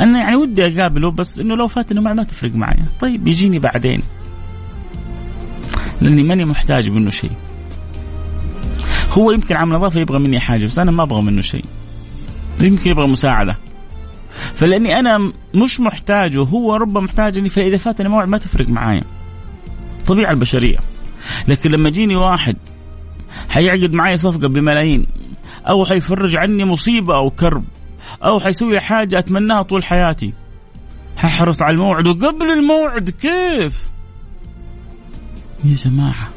أنا 0.00 0.18
يعني 0.18 0.36
ودي 0.36 0.66
أقابله 0.66 1.10
بس 1.10 1.38
إنه 1.38 1.56
لو 1.56 1.68
فاتني 1.68 1.98
الموعد 1.98 2.16
ما 2.16 2.22
تفرق 2.22 2.54
معي 2.54 2.84
طيب 3.00 3.28
يجيني 3.28 3.58
بعدين. 3.58 4.02
لأني 6.00 6.22
ماني 6.22 6.44
محتاج 6.44 6.88
منه 6.90 7.10
شيء. 7.10 7.32
هو 9.12 9.30
يمكن 9.30 9.56
عامل 9.56 9.72
نظافة 9.72 10.00
يبغى 10.00 10.18
مني 10.18 10.40
حاجة 10.40 10.64
بس 10.64 10.78
أنا 10.78 10.90
ما 10.90 11.02
أبغى 11.02 11.22
منه 11.22 11.40
شيء. 11.40 11.64
يمكن 12.62 12.90
يبغى 12.90 13.06
مساعدة. 13.06 13.56
فلأني 14.54 14.98
أنا 14.98 15.32
مش 15.54 15.80
محتاجه 15.80 16.40
هو 16.40 16.74
ربما 16.76 17.00
محتاجني 17.00 17.48
فإذا 17.48 17.76
فاتني 17.76 18.08
موعد 18.08 18.28
ما 18.28 18.38
تفرق 18.38 18.68
معايا. 18.68 19.04
طبيعة 20.06 20.30
البشرية. 20.30 20.78
لكن 21.48 21.70
لما 21.70 21.88
يجيني 21.88 22.16
واحد 22.16 22.56
حيعقد 23.48 23.92
معي 23.92 24.16
صفقة 24.16 24.48
بملايين. 24.48 25.06
أو 25.68 25.84
حيفرج 25.84 26.36
عني 26.36 26.64
مصيبة 26.64 27.16
أو 27.16 27.30
كرب 27.30 27.64
أو 28.24 28.40
حيسوي 28.40 28.80
حاجة 28.80 29.18
أتمناها 29.18 29.62
طول 29.62 29.84
حياتي. 29.84 30.32
ححرص 31.16 31.62
على 31.62 31.74
الموعد. 31.74 32.06
وقبل 32.06 32.50
الموعد 32.50 33.10
كيف؟ 33.10 33.88
يا 35.64 35.74
جماعة. 35.74 36.28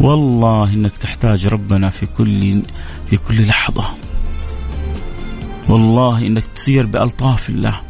والله 0.00 0.74
إنك 0.74 0.96
تحتاج 0.96 1.46
ربنا 1.46 1.90
في 1.90 2.06
كل 2.06 2.62
في 3.10 3.16
كل 3.16 3.46
لحظة. 3.46 3.84
والله 5.68 6.26
إنك 6.26 6.44
تسير 6.54 6.86
بألطاف 6.86 7.50
الله. 7.50 7.80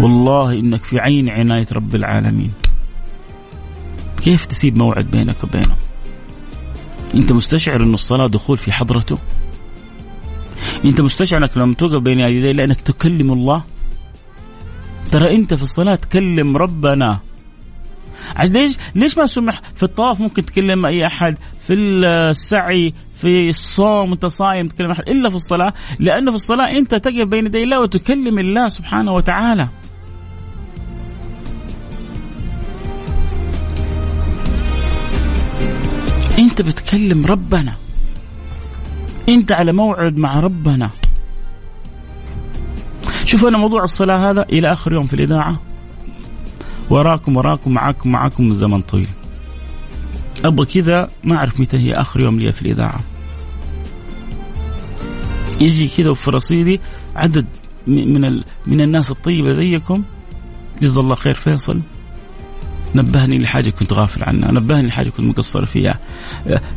والله 0.00 0.52
إنك 0.52 0.80
في 0.80 1.00
عين 1.00 1.28
عناية 1.28 1.66
رب 1.72 1.94
العالمين. 1.94 2.52
كيف 4.22 4.46
تسيب 4.46 4.76
موعد 4.76 5.04
بينك 5.04 5.44
وبينه؟ 5.44 5.76
أنت 7.14 7.32
مستشعر 7.32 7.82
انه 7.82 7.94
الصلاة 7.94 8.26
دخول 8.26 8.58
في 8.58 8.72
حضرته؟ 8.72 9.18
أنت 10.84 11.00
مستشعر 11.00 11.40
أنك 11.40 11.56
لما 11.56 11.74
توقف 11.74 12.02
بين 12.02 12.20
يديه 12.20 12.52
لأنك 12.52 12.80
تكلم 12.80 13.32
الله؟ 13.32 13.62
ترى 15.12 15.34
أنت 15.34 15.54
في 15.54 15.62
الصلاة 15.62 15.94
تكلم 15.94 16.56
ربنا. 16.56 17.20
ليش 18.44 18.76
ليش 18.94 19.18
ما 19.18 19.26
سمح 19.26 19.60
في 19.76 19.82
الطواف 19.82 20.20
ممكن 20.20 20.46
تكلم 20.46 20.86
أي 20.86 21.06
أحد؟ 21.06 21.36
في 21.66 21.74
السعي 21.74 22.94
في 23.20 23.48
الصوم 23.48 24.12
انت 24.12 24.26
صايم 24.26 24.68
تكلم 24.68 24.90
أحد. 24.90 25.08
إلا 25.08 25.30
في 25.30 25.36
الصلاة. 25.36 25.72
لأنه 25.98 26.30
في 26.30 26.36
الصلاة 26.36 26.78
أنت 26.78 26.94
تقف 26.94 27.26
بين 27.26 27.46
يدي 27.46 27.62
الله 27.62 27.80
وتكلم 27.80 28.38
الله 28.38 28.68
سبحانه 28.68 29.12
وتعالى. 29.12 29.68
أنت 36.44 36.62
بتكلم 36.62 37.26
ربنا. 37.26 37.74
أنت 39.28 39.52
على 39.52 39.72
موعد 39.72 40.16
مع 40.16 40.40
ربنا. 40.40 40.90
شوف 43.24 43.44
أنا 43.44 43.58
موضوع 43.58 43.84
الصلاة 43.84 44.30
هذا 44.30 44.42
إلى 44.42 44.72
آخر 44.72 44.92
يوم 44.92 45.06
في 45.06 45.14
الإذاعة. 45.14 45.60
وراكم 46.90 47.36
وراكم 47.36 47.72
معاكم 47.72 48.12
معاكم 48.12 48.44
من 48.44 48.54
زمن 48.54 48.82
طويل. 48.82 49.08
أبغى 50.44 50.66
كذا 50.66 51.10
ما 51.24 51.36
أعرف 51.36 51.60
متى 51.60 51.78
هي 51.78 51.94
آخر 51.94 52.20
يوم 52.20 52.40
لي 52.40 52.52
في 52.52 52.62
الإذاعة. 52.62 53.00
يجي 55.60 55.88
كذا 55.88 56.10
وفي 56.10 56.30
رصيدي 56.30 56.80
عدد 57.16 57.46
من 57.86 58.42
من 58.66 58.80
الناس 58.80 59.10
الطيبة 59.10 59.52
زيكم. 59.52 60.04
جزا 60.82 61.00
الله 61.00 61.14
خير 61.14 61.34
فيصل. 61.34 61.80
نبهني 62.94 63.38
لحاجة 63.38 63.70
كنت 63.70 63.92
غافل 63.92 64.24
عنها 64.24 64.52
نبهني 64.52 64.88
لحاجة 64.88 65.08
كنت 65.08 65.26
مقصر 65.26 65.66
فيها. 65.66 65.98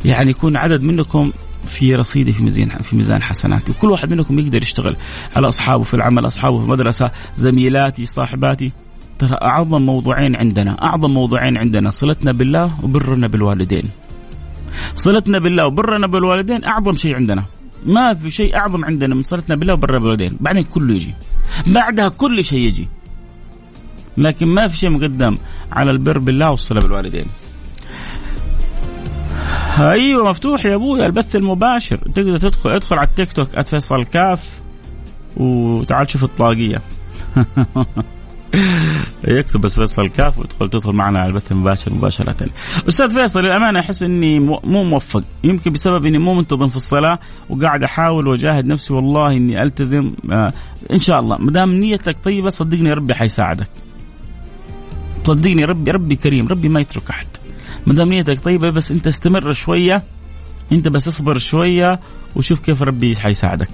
يعني 0.05 0.31
يكون 0.31 0.57
عدد 0.57 0.83
منكم 0.83 1.31
في 1.65 1.95
رصيدي 1.95 2.33
في 2.33 2.43
ميزان 2.43 2.69
في 2.69 2.95
ميزان 2.95 3.23
حسناتي 3.23 3.71
وكل 3.71 3.91
واحد 3.91 4.13
منكم 4.13 4.39
يقدر 4.39 4.63
يشتغل 4.63 4.97
على 5.35 5.47
أصحابه 5.47 5.83
في 5.83 5.93
العمل 5.93 6.27
أصحابه 6.27 6.59
في 6.59 6.65
المدرسة 6.65 7.11
زميلاتي 7.33 8.05
صاحباتي. 8.05 8.71
ترى 9.19 9.37
أعظم 9.41 9.81
موضوعين 9.81 10.35
عندنا 10.35 10.83
أعظم 10.83 11.13
موضوعين 11.13 11.57
عندنا 11.57 11.89
صلتنا 11.89 12.31
بالله 12.31 12.83
وبرنا 12.83 13.27
بالوالدين. 13.27 13.83
صلتنا 14.95 15.39
بالله 15.39 15.65
وبرنا 15.65 16.07
بالوالدين 16.07 16.63
أعظم 16.63 16.93
شيء 16.93 17.15
عندنا. 17.15 17.45
ما 17.85 18.13
في 18.13 18.31
شيء 18.31 18.55
أعظم 18.55 18.85
عندنا 18.85 19.15
من 19.15 19.23
صلتنا 19.23 19.55
بالله 19.55 19.73
وبرنا 19.73 19.99
بالوالدين. 19.99 20.37
بعدين 20.39 20.63
كله 20.63 20.93
يجي. 20.93 21.13
بعدها 21.67 22.09
كل 22.09 22.43
شيء 22.43 22.59
يجي. 22.59 22.87
لكن 24.17 24.47
ما 24.47 24.67
في 24.67 24.77
شيء 24.77 24.89
مقدم 24.89 25.37
على 25.71 25.91
البر 25.91 26.19
بالله 26.19 26.49
والصله 26.49 26.79
بالوالدين. 26.79 27.25
أيوه 29.79 30.29
مفتوح 30.29 30.65
يا 30.65 30.75
أبوي 30.75 31.05
البث 31.05 31.35
المباشر. 31.35 31.97
تقدر 31.97 32.37
تدخل 32.37 32.69
ادخل 32.69 32.97
على 32.97 33.07
التيك 33.07 33.31
توك 33.31 33.61
@فيصل 33.61 34.05
كاف 34.05 34.59
وتعال 35.37 36.09
شوف 36.09 36.23
الطاقية. 36.23 36.81
يكتب 39.27 39.61
بس 39.61 39.75
فيصل 39.75 40.07
كاف 40.07 40.39
وتدخل 40.39 40.69
تدخل 40.69 40.91
معنا 40.91 41.19
على 41.19 41.29
البث 41.29 41.51
المباشر 41.51 41.93
مباشرة. 41.93 42.35
أستاذ 42.87 43.13
فيصل 43.13 43.39
للأمانة 43.39 43.79
أحس 43.79 44.03
إني 44.03 44.39
مو 44.39 44.83
موفق. 44.83 45.23
يمكن 45.43 45.71
بسبب 45.71 46.05
إني 46.05 46.17
مو 46.17 46.33
منتظم 46.33 46.67
في 46.67 46.75
الصلاة 46.75 47.19
وقاعد 47.49 47.83
أحاول 47.83 48.27
وأجاهد 48.27 48.65
نفسي 48.65 48.93
والله 48.93 49.31
إني 49.31 49.63
ألتزم. 49.63 50.13
آه 50.31 50.53
إن 50.91 50.99
شاء 50.99 51.19
الله. 51.19 51.37
ما 51.37 51.51
دام 51.51 51.73
نيتك 51.73 52.17
طيبة 52.23 52.49
صدقني 52.49 52.93
ربي 52.93 53.13
حيساعدك. 53.13 53.69
صدقني 55.27 55.65
ربي 55.65 55.91
ربي 55.91 56.15
كريم 56.15 56.47
ربي 56.47 56.69
ما 56.69 56.79
يترك 56.79 57.09
أحد. 57.09 57.27
ما 57.87 57.93
دام 57.93 58.09
نيتك 58.09 58.39
طيبة 58.39 58.69
بس 58.69 58.91
أنت 58.91 59.07
استمر 59.07 59.53
شوية 59.53 60.03
أنت 60.71 60.87
بس 60.87 61.07
اصبر 61.07 61.37
شوية 61.37 61.99
وشوف 62.35 62.59
كيف 62.59 62.81
ربي 62.81 63.15
حيساعدك. 63.15 63.67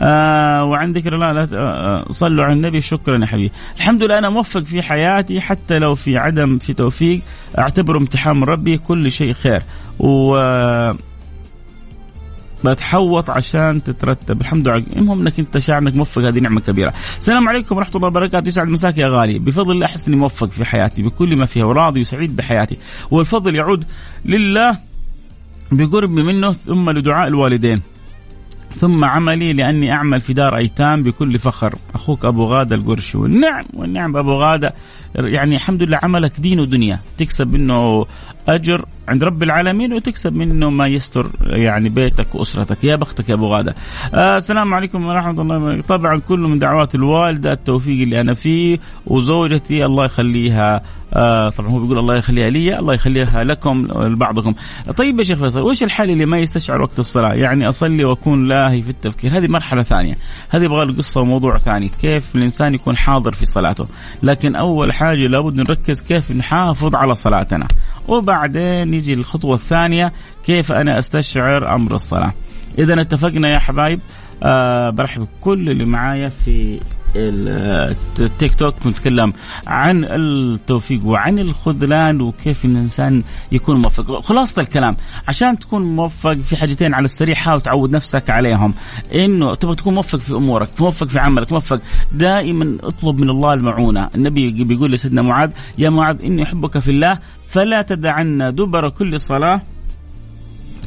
آه 0.00 0.64
وعن 0.64 0.92
ذكر 0.92 1.14
الله 1.14 1.32
لا 1.32 1.48
آه 1.52 2.04
صلوا 2.10 2.44
على 2.44 2.52
النبي 2.52 2.80
شكرا 2.80 3.18
يا 3.18 3.26
حبيبي. 3.26 3.52
الحمد 3.76 4.02
لله 4.02 4.18
أنا 4.18 4.30
موفق 4.30 4.62
في 4.62 4.82
حياتي 4.82 5.40
حتى 5.40 5.78
لو 5.78 5.94
في 5.94 6.16
عدم 6.16 6.58
في 6.58 6.72
توفيق 6.72 7.20
أعتبره 7.58 7.98
امتحان 7.98 8.36
من 8.36 8.44
ربي 8.44 8.78
كل 8.78 9.10
شيء 9.10 9.32
خير. 9.32 9.62
و 9.98 10.36
بتحوط 12.64 13.30
عشان 13.30 13.82
تترتب. 13.82 14.40
الحمد 14.40 14.68
لله. 14.68 14.84
المهم 14.96 15.20
إنك 15.20 15.38
أنت 15.38 15.58
شاعر 15.58 15.82
إنك 15.82 15.96
موفق. 15.96 16.22
هذه 16.22 16.38
نعمة 16.38 16.60
كبيرة. 16.60 16.94
السلام 17.18 17.48
عليكم 17.48 17.76
ورحمة 17.76 17.96
الله 17.96 18.08
وبركاته. 18.08 18.48
يسعد 18.48 18.68
مساك 18.68 18.98
يا 18.98 19.08
غالي. 19.08 19.38
بفضل 19.38 19.72
الله 19.72 19.86
أحس 19.86 20.08
إني 20.08 20.16
موفق 20.16 20.50
في 20.50 20.64
حياتي 20.64 21.02
بكل 21.02 21.36
ما 21.36 21.46
فيها 21.46 21.64
وراضي 21.64 22.00
وسعيد 22.00 22.36
بحياتي. 22.36 22.78
والفضل 23.10 23.54
يعود 23.54 23.84
لله 24.24 24.78
بقرب 25.72 26.10
منه 26.10 26.52
ثم 26.52 26.90
لدعاء 26.90 27.28
الوالدين. 27.28 27.82
ثم 28.74 29.04
عملي 29.04 29.52
لأني 29.52 29.92
أعمل 29.92 30.20
في 30.20 30.32
دار 30.32 30.56
أيتام 30.56 31.02
بكل 31.02 31.38
فخر. 31.38 31.74
أخوك 31.94 32.24
أبو 32.24 32.44
غادة 32.44 32.76
القرشي. 32.76 33.18
والنعم 33.18 33.64
والنعم 33.74 34.16
أبو 34.16 34.32
غادة. 34.32 34.74
يعني 35.14 35.56
الحمد 35.56 35.82
لله 35.82 35.98
عملك 36.02 36.40
دين 36.40 36.60
ودنيا. 36.60 37.00
تكسب 37.18 37.52
منه 37.52 38.06
أجر 38.48 38.84
عند 39.08 39.24
رب 39.24 39.42
العالمين 39.42 39.92
وتكسب 39.92 40.32
منه 40.34 40.70
ما 40.70 40.86
يستر 40.86 41.30
يعني 41.40 41.88
بيتك 41.88 42.34
وأسرتك. 42.34 42.84
يا 42.84 42.96
بختك 42.96 43.28
يا 43.28 43.34
أبو 43.34 43.46
غادة. 43.46 43.74
آه 44.14 44.36
السلام 44.36 44.74
عليكم 44.74 45.04
ورحمة 45.04 45.42
الله 45.42 45.56
وبركاته. 45.56 45.86
طبعا 45.86 46.20
كله 46.20 46.48
من 46.48 46.58
دعوات 46.58 46.94
الوالدة 46.94 47.52
التوفيق 47.52 48.02
اللي 48.02 48.20
أنا 48.20 48.34
فيه 48.34 48.78
وزوجتي 49.06 49.84
الله 49.84 50.04
يخليها 50.04 50.82
آه 51.14 51.48
طبعا 51.48 51.70
هو 51.70 51.78
بيقول 51.78 51.98
الله 51.98 52.16
يخليها 52.16 52.50
لي 52.50 52.78
الله 52.78 52.94
يخليها 52.94 53.44
لكم 53.44 53.88
لبعضكم. 53.94 54.54
طيب 54.96 55.18
يا 55.18 55.24
شيخ 55.24 55.38
فيصل 55.38 55.60
وش 55.60 55.82
الحال 55.82 56.10
اللي 56.10 56.26
ما 56.26 56.38
يستشعر 56.38 56.82
وقت 56.82 56.98
الصلاة؟ 56.98 57.32
يعني 57.32 57.68
أصلي 57.68 58.04
وأكون 58.04 58.48
لاهي 58.48 58.82
في 58.82 58.90
التفكير. 58.90 59.38
هذه 59.38 59.48
مرحلة 59.48 59.82
ثانية. 59.82 60.14
هذه 60.50 60.64
يبغى 60.64 60.92
قصة 60.92 61.20
وموضوع 61.20 61.58
ثاني. 61.58 61.90
كيف 62.00 62.36
الإنسان 62.36 62.74
يكون 62.74 62.96
حاضر 62.96 63.32
في 63.32 63.46
صلاته؟ 63.46 63.86
لكن 64.22 64.56
أول 64.56 64.92
حاجة 64.92 65.26
لابد 65.26 65.54
نركز 65.54 66.00
كيف 66.02 66.32
نحافظ 66.32 66.94
على 66.94 67.14
صلاتنا. 67.14 67.68
وبعدين 68.32 68.94
يجي 68.94 69.12
الخطوه 69.12 69.54
الثانية 69.54 70.12
كيف 70.44 70.72
أنا 70.72 70.98
أستشعر 70.98 71.74
أمر 71.74 71.94
الصلاة؟ 71.94 72.32
إذا 72.78 73.00
اتفقنا 73.00 73.48
يا 73.48 73.58
حبايب 73.58 74.00
أه 74.42 74.90
برحب 74.90 75.20
بكل 75.20 75.70
اللي 75.70 75.84
معايا 75.84 76.28
في 76.28 76.80
التيك 77.16 78.54
توك 78.54 78.74
نتكلم 78.86 79.32
عن 79.66 80.04
التوفيق 80.04 81.06
وعن 81.06 81.38
الخذلان 81.38 82.20
وكيف 82.20 82.64
الإنسان 82.64 83.22
يكون 83.52 83.76
موفق. 83.76 84.20
خلاصة 84.20 84.62
الكلام 84.62 84.96
عشان 85.28 85.58
تكون 85.58 85.96
موفق 85.96 86.32
في 86.32 86.56
حاجتين 86.56 86.94
على 86.94 87.04
السريع 87.04 87.34
حاول 87.34 87.60
تعود 87.60 87.90
نفسك 87.90 88.30
عليهم. 88.30 88.74
إنه 89.14 89.54
تبغى 89.54 89.74
تكون 89.74 89.94
موفق 89.94 90.18
في 90.18 90.32
أمورك 90.32 90.68
موفق 90.80 91.06
في 91.06 91.18
عملك 91.18 91.52
موفق. 91.52 91.80
دائما 92.12 92.76
اطلب 92.82 93.20
من 93.20 93.30
الله 93.30 93.52
المعونة. 93.52 94.10
النبي 94.14 94.64
بيقول 94.64 94.92
لسيدنا 94.92 95.22
معاذ 95.22 95.50
يا 95.78 95.90
معاذ 95.90 96.24
إني 96.24 96.42
أحبك 96.42 96.78
في 96.78 96.90
الله 96.90 97.18
فلا 97.52 97.82
تدعن 97.82 98.54
دبر 98.54 98.88
كل 98.88 99.20
صلاة. 99.20 99.60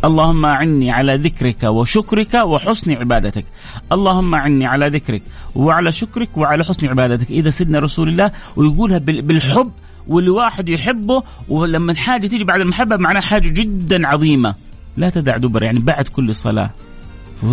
اللهم 0.06 0.46
أعني 0.46 0.92
على 0.92 1.16
ذكرك 1.16 1.64
وشكرك 1.64 2.34
وحسن 2.34 2.92
عبادتك. 2.92 3.46
اللهم 3.92 4.36
أعني 4.36 4.66
على 4.66 4.90
ذكرك 4.90 5.22
وعلى 5.56 5.92
شكرك 5.92 6.38
وعلى 6.38 6.64
حسن 6.64 6.88
عبادتك. 6.88 7.32
إذا 7.32 7.50
سيدنا 7.50 7.80
رسول 7.80 8.10
الله 8.10 8.32
ويقولها 8.56 8.98
بالحب 8.98 9.72
واللي 10.08 10.30
واحد 10.30 10.70
يحبه 10.70 11.24
ولما 11.50 11.94
حاجة 11.94 12.28
تيجي 12.28 12.44
بعد 12.44 12.62
المحبة 12.62 12.98
معناها 12.98 13.22
حاجة 13.22 13.50
جدا 13.50 14.08
عظيمة. 14.08 14.56
لا 14.98 15.10
تدع 15.10 15.38
دبر 15.38 15.64
يعني 15.64 15.80
بعد 15.80 16.08
كل 16.08 16.36
صلاة. 16.36 16.70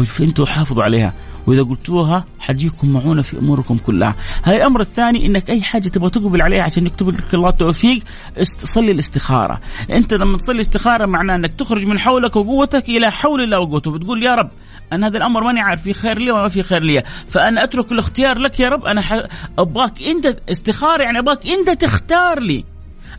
فأنتوا 0.04 0.46
حافظوا 0.46 0.84
عليها. 0.84 1.12
وإذا 1.46 1.62
قلتوها 1.62 2.24
حجيكم 2.38 2.92
معونة 2.92 3.22
في 3.22 3.38
أموركم 3.38 3.78
كلها. 3.78 4.14
هاي 4.44 4.56
الأمر 4.56 4.80
الثاني 4.80 5.26
إنك 5.26 5.50
أي 5.50 5.62
حاجة 5.62 5.88
تبغى 5.88 6.10
تقبل 6.10 6.42
عليها 6.42 6.62
عشان 6.62 6.86
يكتب 6.86 7.08
لك 7.08 7.34
الله 7.34 7.48
التوفيق 7.48 8.02
صلي 8.42 8.92
الاستخارة. 8.92 9.60
أنت 9.90 10.14
لما 10.14 10.36
تصلي 10.36 10.60
استخاره 10.60 11.06
معناه 11.06 11.36
إنك 11.36 11.52
تخرج 11.58 11.86
من 11.86 11.98
حولك 11.98 12.36
وقوتك 12.36 12.88
إلى 12.88 13.10
حول 13.10 13.42
الله 13.42 13.60
وقوته. 13.60 13.90
بتقول 13.90 14.22
يا 14.22 14.34
رب 14.34 14.50
أنا 14.92 15.06
هذا 15.06 15.16
الأمر 15.16 15.44
ماني 15.44 15.60
عارف 15.60 15.82
في 15.82 15.92
خير 15.92 16.18
لي 16.18 16.30
وما 16.30 16.48
في 16.48 16.62
خير 16.62 16.82
لي. 16.82 17.02
فأنا 17.26 17.64
أترك 17.64 17.92
الاختيار 17.92 18.38
لك 18.38 18.60
يا 18.60 18.68
رب 18.68 18.84
أنا 18.84 19.28
أبغاك 19.58 20.02
أنت 20.02 20.36
استخارة 20.50 21.02
يعني 21.02 21.18
أبغاك 21.18 21.46
أنت 21.46 21.70
تختار 21.70 22.40
لي. 22.40 22.64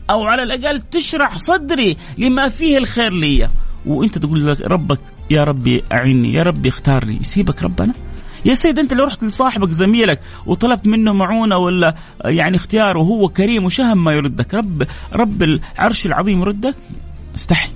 أو 0.10 0.24
على 0.24 0.44
الأقل 0.44 0.82
تشرح 0.82 1.38
صدري 1.38 1.98
لما 2.18 2.50
فيه 2.50 2.78
الخير 2.78 3.14
لي. 3.14 3.50
وأنت 3.86 4.18
تقول 4.18 4.48
لك 4.48 4.62
ربك 4.62 5.00
يا 5.30 5.44
ربي 5.44 5.84
أعني 5.92 6.34
يا 6.34 6.44
ربي 6.44 6.70
اختار 6.70 7.06
لي. 7.06 7.18
يسيبك 7.22 7.64
ربنا؟ 7.64 7.94
يا 8.46 8.54
سيد 8.54 8.80
أنت 8.80 8.94
لو 8.94 9.04
رحت 9.04 9.24
لصاحبك 9.24 9.72
زميلك 9.72 10.20
وطلبت 10.46 10.88
منه 10.88 11.14
معونة 11.14 11.58
ولا 11.58 11.96
يعني 12.26 12.56
اختيار 12.56 12.98
وهو 12.98 13.30
كريم 13.30 13.66
وشهم 13.66 14.04
ما 14.04 14.12
يردك 14.12 14.54
رب 14.54 14.88
رب 15.14 15.44
العرش 15.44 16.06
العظيم 16.06 16.42
يردك؟ 16.42 16.76
استحي. 17.36 17.70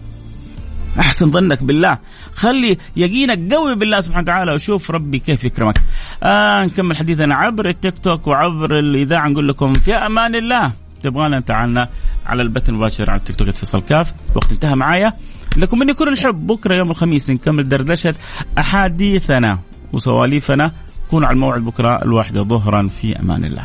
أحسن 1.00 1.32
ظنك 1.32 1.64
بالله. 1.64 1.98
خلي 2.34 2.78
يقينك 2.96 3.54
قوي 3.54 3.76
بالله 3.76 4.00
سبحانه 4.00 4.24
وتعالى 4.24 4.54
وشوف 4.54 4.92
ربي 4.92 5.20
كيف 5.20 5.44
يكرمك. 5.44 5.78
آه 6.24 6.66
نكمل 6.66 6.98
حديثنا 6.98 7.36
عبر 7.36 7.70
التيك 7.70 8.00
توك 8.00 8.28
وعبر 8.28 8.80
الإذاعة. 8.80 9.28
نقول 9.28 9.48
لكم 9.48 9.74
في 9.74 9.94
أمان 9.94 10.36
الله. 10.36 10.72
تبغانا 11.04 11.40
تعالنا 11.40 11.90
على 12.26 12.42
البث 12.42 12.70
المباشر 12.70 13.10
على 13.10 13.20
التيك 13.20 13.36
توك 13.36 13.48
اتصل 13.48 13.82
كاف 13.82 14.14
الوقت 14.32 14.52
انتهى 14.52 14.76
معايا. 14.76 15.14
لكم 15.58 15.80
مني 15.80 15.94
كل 15.94 16.08
الحب. 16.08 16.48
بكرة 16.48 16.76
يوم 16.76 16.92
الخميس 16.92 17.30
نكمل 17.30 17.70
دردشة 17.70 18.16
أحاديثنا. 18.58 19.60
وسواليفنا 19.94 20.72
كونوا 21.12 21.28
على 21.28 21.36
الموعد 21.36 21.66
بكرة 21.66 22.00
الواحدة 22.04 22.44
ظهرا 22.44 22.88
في 22.88 23.20
أمان 23.20 23.46
الله. 23.46 23.64